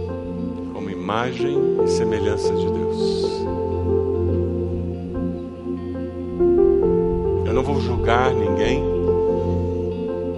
como 0.71 0.87
imagem 0.91 1.57
e 1.83 1.87
semelhança 1.87 2.53
de 2.53 2.65
Deus. 2.65 3.68
Vou 7.73 7.81
julgar 7.81 8.33
ninguém. 8.33 8.83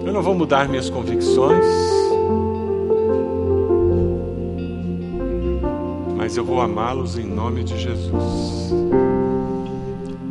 Eu 0.04 0.12
não 0.12 0.22
vou 0.22 0.34
mudar 0.34 0.68
minhas 0.68 0.90
convicções. 0.90 1.92
mas 6.32 6.38
eu 6.38 6.44
vou 6.46 6.62
amá-los 6.62 7.18
em 7.18 7.26
nome 7.26 7.62
de 7.62 7.76
Jesus. 7.78 8.72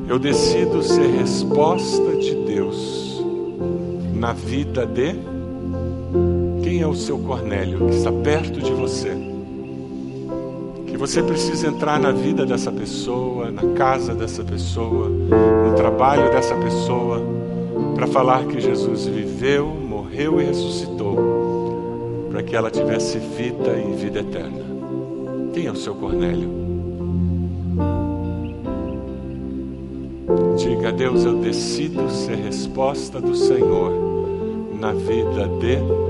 Eu 0.07 0.17
decido 0.17 0.81
ser 0.81 1.05
resposta 1.05 2.15
de 2.15 2.33
Deus 2.33 3.23
na 4.15 4.33
vida 4.33 4.83
de 4.83 5.13
quem 6.63 6.81
é 6.81 6.87
o 6.87 6.95
seu 6.95 7.19
Cornélio 7.19 7.85
que 7.87 7.97
está 7.97 8.11
perto 8.11 8.59
de 8.59 8.71
você. 8.71 9.30
Você 11.01 11.23
precisa 11.23 11.67
entrar 11.67 11.99
na 11.99 12.11
vida 12.11 12.45
dessa 12.45 12.71
pessoa, 12.71 13.49
na 13.49 13.73
casa 13.73 14.13
dessa 14.13 14.43
pessoa, 14.43 15.09
no 15.09 15.75
trabalho 15.75 16.29
dessa 16.29 16.53
pessoa, 16.53 17.19
para 17.95 18.05
falar 18.05 18.45
que 18.45 18.61
Jesus 18.61 19.07
viveu, 19.07 19.65
morreu 19.65 20.39
e 20.39 20.45
ressuscitou, 20.45 22.27
para 22.29 22.43
que 22.43 22.55
ela 22.55 22.69
tivesse 22.69 23.17
vida 23.17 23.79
e 23.79 23.95
vida 23.95 24.19
eterna. 24.19 24.63
Quem 25.51 25.65
é 25.65 25.71
o 25.71 25.75
seu 25.75 25.95
Cornélio? 25.95 26.47
Diga 30.55 30.89
a 30.89 30.91
Deus: 30.91 31.25
Eu 31.25 31.37
decido 31.37 32.11
ser 32.11 32.35
resposta 32.35 33.19
do 33.19 33.35
Senhor 33.35 33.91
na 34.79 34.93
vida 34.93 35.47
de. 35.59 36.00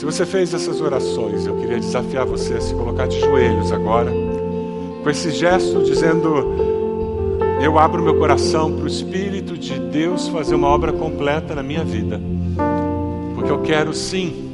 Se 0.00 0.06
você 0.06 0.24
fez 0.24 0.54
essas 0.54 0.80
orações, 0.80 1.44
eu 1.44 1.54
queria 1.58 1.78
desafiar 1.78 2.24
você 2.24 2.54
a 2.54 2.60
se 2.62 2.72
colocar 2.72 3.06
de 3.06 3.20
joelhos 3.20 3.70
agora, 3.70 4.10
com 5.02 5.10
esse 5.10 5.30
gesto 5.30 5.82
dizendo: 5.82 6.56
eu 7.62 7.78
abro 7.78 8.02
meu 8.02 8.16
coração 8.18 8.72
para 8.72 8.84
o 8.84 8.86
Espírito 8.86 9.58
de 9.58 9.78
Deus 9.78 10.26
fazer 10.28 10.54
uma 10.54 10.68
obra 10.68 10.90
completa 10.90 11.54
na 11.54 11.62
minha 11.62 11.84
vida. 11.84 12.18
Porque 13.34 13.50
eu 13.50 13.60
quero 13.60 13.92
sim 13.92 14.50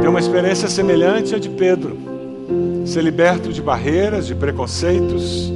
ter 0.00 0.06
uma 0.06 0.20
experiência 0.20 0.68
semelhante 0.68 1.34
à 1.34 1.38
de 1.40 1.48
Pedro, 1.48 1.98
ser 2.84 3.02
liberto 3.02 3.52
de 3.52 3.60
barreiras, 3.60 4.28
de 4.28 4.36
preconceitos. 4.36 5.52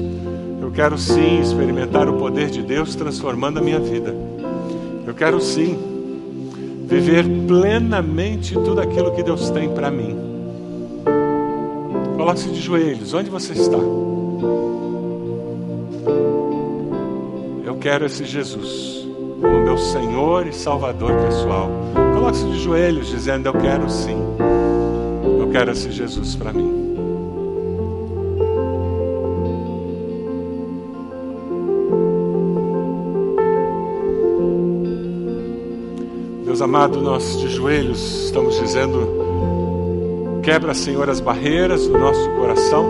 Eu 0.60 0.72
quero 0.72 0.98
sim 0.98 1.40
experimentar 1.40 2.08
o 2.08 2.14
poder 2.14 2.50
de 2.50 2.64
Deus 2.64 2.96
transformando 2.96 3.60
a 3.60 3.62
minha 3.62 3.78
vida. 3.78 4.12
Eu 5.06 5.14
quero 5.14 5.40
sim 5.40 5.89
viver 6.90 7.24
plenamente 7.46 8.52
tudo 8.52 8.80
aquilo 8.80 9.14
que 9.14 9.22
Deus 9.22 9.48
tem 9.50 9.70
para 9.70 9.90
mim. 9.90 10.16
Coloque-se 12.16 12.50
de 12.50 12.60
joelhos, 12.60 13.14
onde 13.14 13.30
você 13.30 13.52
está? 13.54 13.78
quero 17.80 18.04
esse 18.04 18.24
Jesus 18.26 19.08
como 19.40 19.64
meu 19.64 19.78
Senhor 19.78 20.46
e 20.46 20.52
Salvador 20.52 21.12
pessoal. 21.22 21.70
Coloque-se 22.14 22.44
de 22.44 22.58
joelhos 22.58 23.08
dizendo: 23.08 23.46
Eu 23.46 23.54
quero 23.54 23.88
sim. 23.88 24.18
Eu 25.38 25.48
quero 25.50 25.70
esse 25.70 25.90
Jesus 25.90 26.36
para 26.36 26.52
mim. 26.52 26.79
Amado, 36.60 37.00
nós 37.00 37.38
de 37.38 37.48
joelhos 37.48 38.26
estamos 38.26 38.60
dizendo: 38.60 40.40
quebra, 40.42 40.74
Senhor, 40.74 41.08
as 41.08 41.18
barreiras 41.18 41.86
do 41.86 41.98
nosso 41.98 42.28
coração 42.32 42.84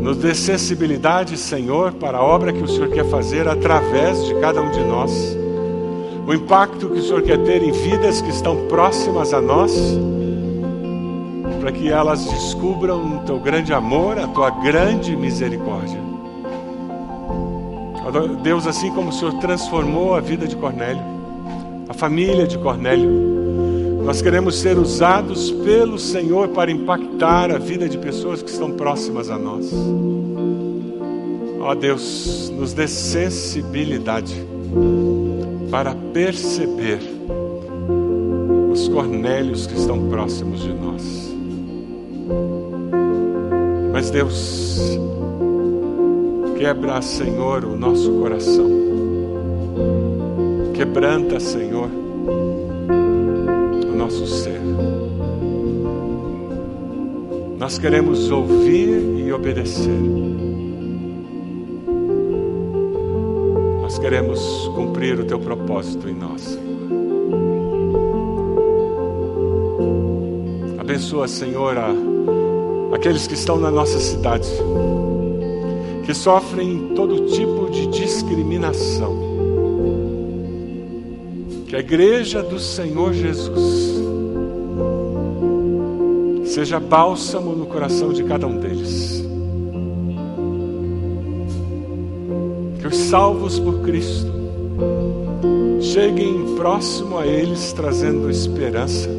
nos 0.00 0.18
dê 0.18 0.34
sensibilidade, 0.34 1.38
Senhor, 1.38 1.92
para 1.92 2.18
a 2.18 2.22
obra 2.22 2.52
que 2.52 2.62
o 2.62 2.68
Senhor 2.68 2.90
quer 2.90 3.04
fazer 3.06 3.48
através 3.48 4.24
de 4.26 4.34
cada 4.36 4.60
um 4.60 4.70
de 4.70 4.84
nós. 4.84 5.36
O 6.26 6.34
impacto 6.34 6.90
que 6.90 6.98
o 6.98 7.02
Senhor 7.02 7.22
quer 7.22 7.38
ter 7.44 7.62
em 7.62 7.72
vidas 7.72 8.20
que 8.20 8.30
estão 8.30 8.66
próximas 8.68 9.32
a 9.32 9.40
nós. 9.40 9.72
para 11.60 11.72
que 11.72 11.88
elas 11.88 12.24
descubram 12.26 13.16
o 13.16 13.18
teu 13.24 13.40
grande 13.40 13.72
amor, 13.72 14.18
a 14.18 14.28
tua 14.28 14.50
grande 14.50 15.16
misericórdia. 15.16 15.98
Deus, 18.42 18.66
assim 18.68 18.92
como 18.92 19.08
o 19.08 19.12
Senhor 19.12 19.34
transformou 19.40 20.14
a 20.14 20.20
vida 20.20 20.46
de 20.46 20.54
Cornélio, 20.54 21.15
família 21.96 22.46
de 22.46 22.58
Cornélio, 22.58 23.10
nós 24.04 24.22
queremos 24.22 24.56
ser 24.56 24.78
usados 24.78 25.50
pelo 25.50 25.98
Senhor 25.98 26.48
para 26.48 26.70
impactar 26.70 27.50
a 27.50 27.58
vida 27.58 27.88
de 27.88 27.98
pessoas 27.98 28.42
que 28.42 28.50
estão 28.50 28.70
próximas 28.70 29.30
a 29.30 29.38
nós. 29.38 29.72
Ó 31.60 31.74
Deus, 31.74 32.52
nos 32.56 32.72
dê 32.72 32.86
sensibilidade 32.86 34.46
para 35.70 35.94
perceber 36.12 37.00
os 38.70 38.88
Cornélios 38.88 39.66
que 39.66 39.74
estão 39.74 40.08
próximos 40.08 40.62
de 40.62 40.72
nós. 40.72 41.34
Mas 43.92 44.10
Deus, 44.10 44.98
quebra, 46.58 47.02
Senhor, 47.02 47.64
o 47.64 47.76
nosso 47.76 48.12
coração. 48.20 48.70
Quebranta, 50.76 51.40
Senhor, 51.40 51.88
o 53.90 53.96
nosso 53.96 54.26
ser. 54.26 54.60
Nós 57.58 57.78
queremos 57.78 58.30
ouvir 58.30 58.90
e 59.24 59.32
obedecer. 59.32 59.98
Nós 63.80 63.98
queremos 63.98 64.70
cumprir 64.74 65.18
o 65.18 65.24
teu 65.24 65.38
propósito 65.38 66.10
em 66.10 66.14
nós, 66.14 66.42
Senhor. 66.42 66.66
Abençoa, 70.78 71.26
Senhor, 71.26 71.78
a, 71.78 71.88
aqueles 72.94 73.26
que 73.26 73.32
estão 73.32 73.56
na 73.58 73.70
nossa 73.70 73.98
cidade, 73.98 74.50
que 76.04 76.12
sofrem 76.12 76.92
todo 76.94 77.24
tipo 77.28 77.70
de 77.70 77.86
discriminação. 77.86 79.25
A 81.76 81.80
igreja 81.80 82.42
do 82.42 82.58
Senhor 82.58 83.12
Jesus 83.12 84.00
seja 86.46 86.80
bálsamo 86.80 87.54
no 87.54 87.66
coração 87.66 88.14
de 88.14 88.24
cada 88.24 88.46
um 88.46 88.56
deles. 88.56 89.22
Que 92.80 92.86
os 92.86 92.96
salvos 92.96 93.58
por 93.58 93.82
Cristo 93.82 94.32
cheguem 95.82 96.56
próximo 96.56 97.18
a 97.18 97.26
eles 97.26 97.74
trazendo 97.74 98.30
esperança 98.30 99.10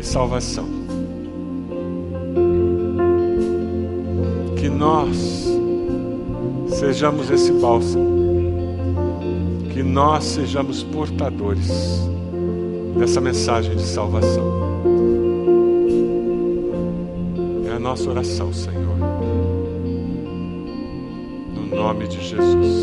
salvação. 0.00 0.68
Que 4.56 4.68
nós 4.68 5.48
sejamos 6.78 7.28
esse 7.28 7.50
bálsamo, 7.54 8.27
nós 9.98 10.22
sejamos 10.22 10.84
portadores 10.84 11.68
dessa 12.96 13.20
mensagem 13.20 13.74
de 13.74 13.82
salvação. 13.82 14.44
É 17.68 17.72
a 17.72 17.80
nossa 17.80 18.08
oração, 18.08 18.52
Senhor. 18.52 18.96
No 21.52 21.66
nome 21.66 22.06
de 22.06 22.24
Jesus. 22.24 22.77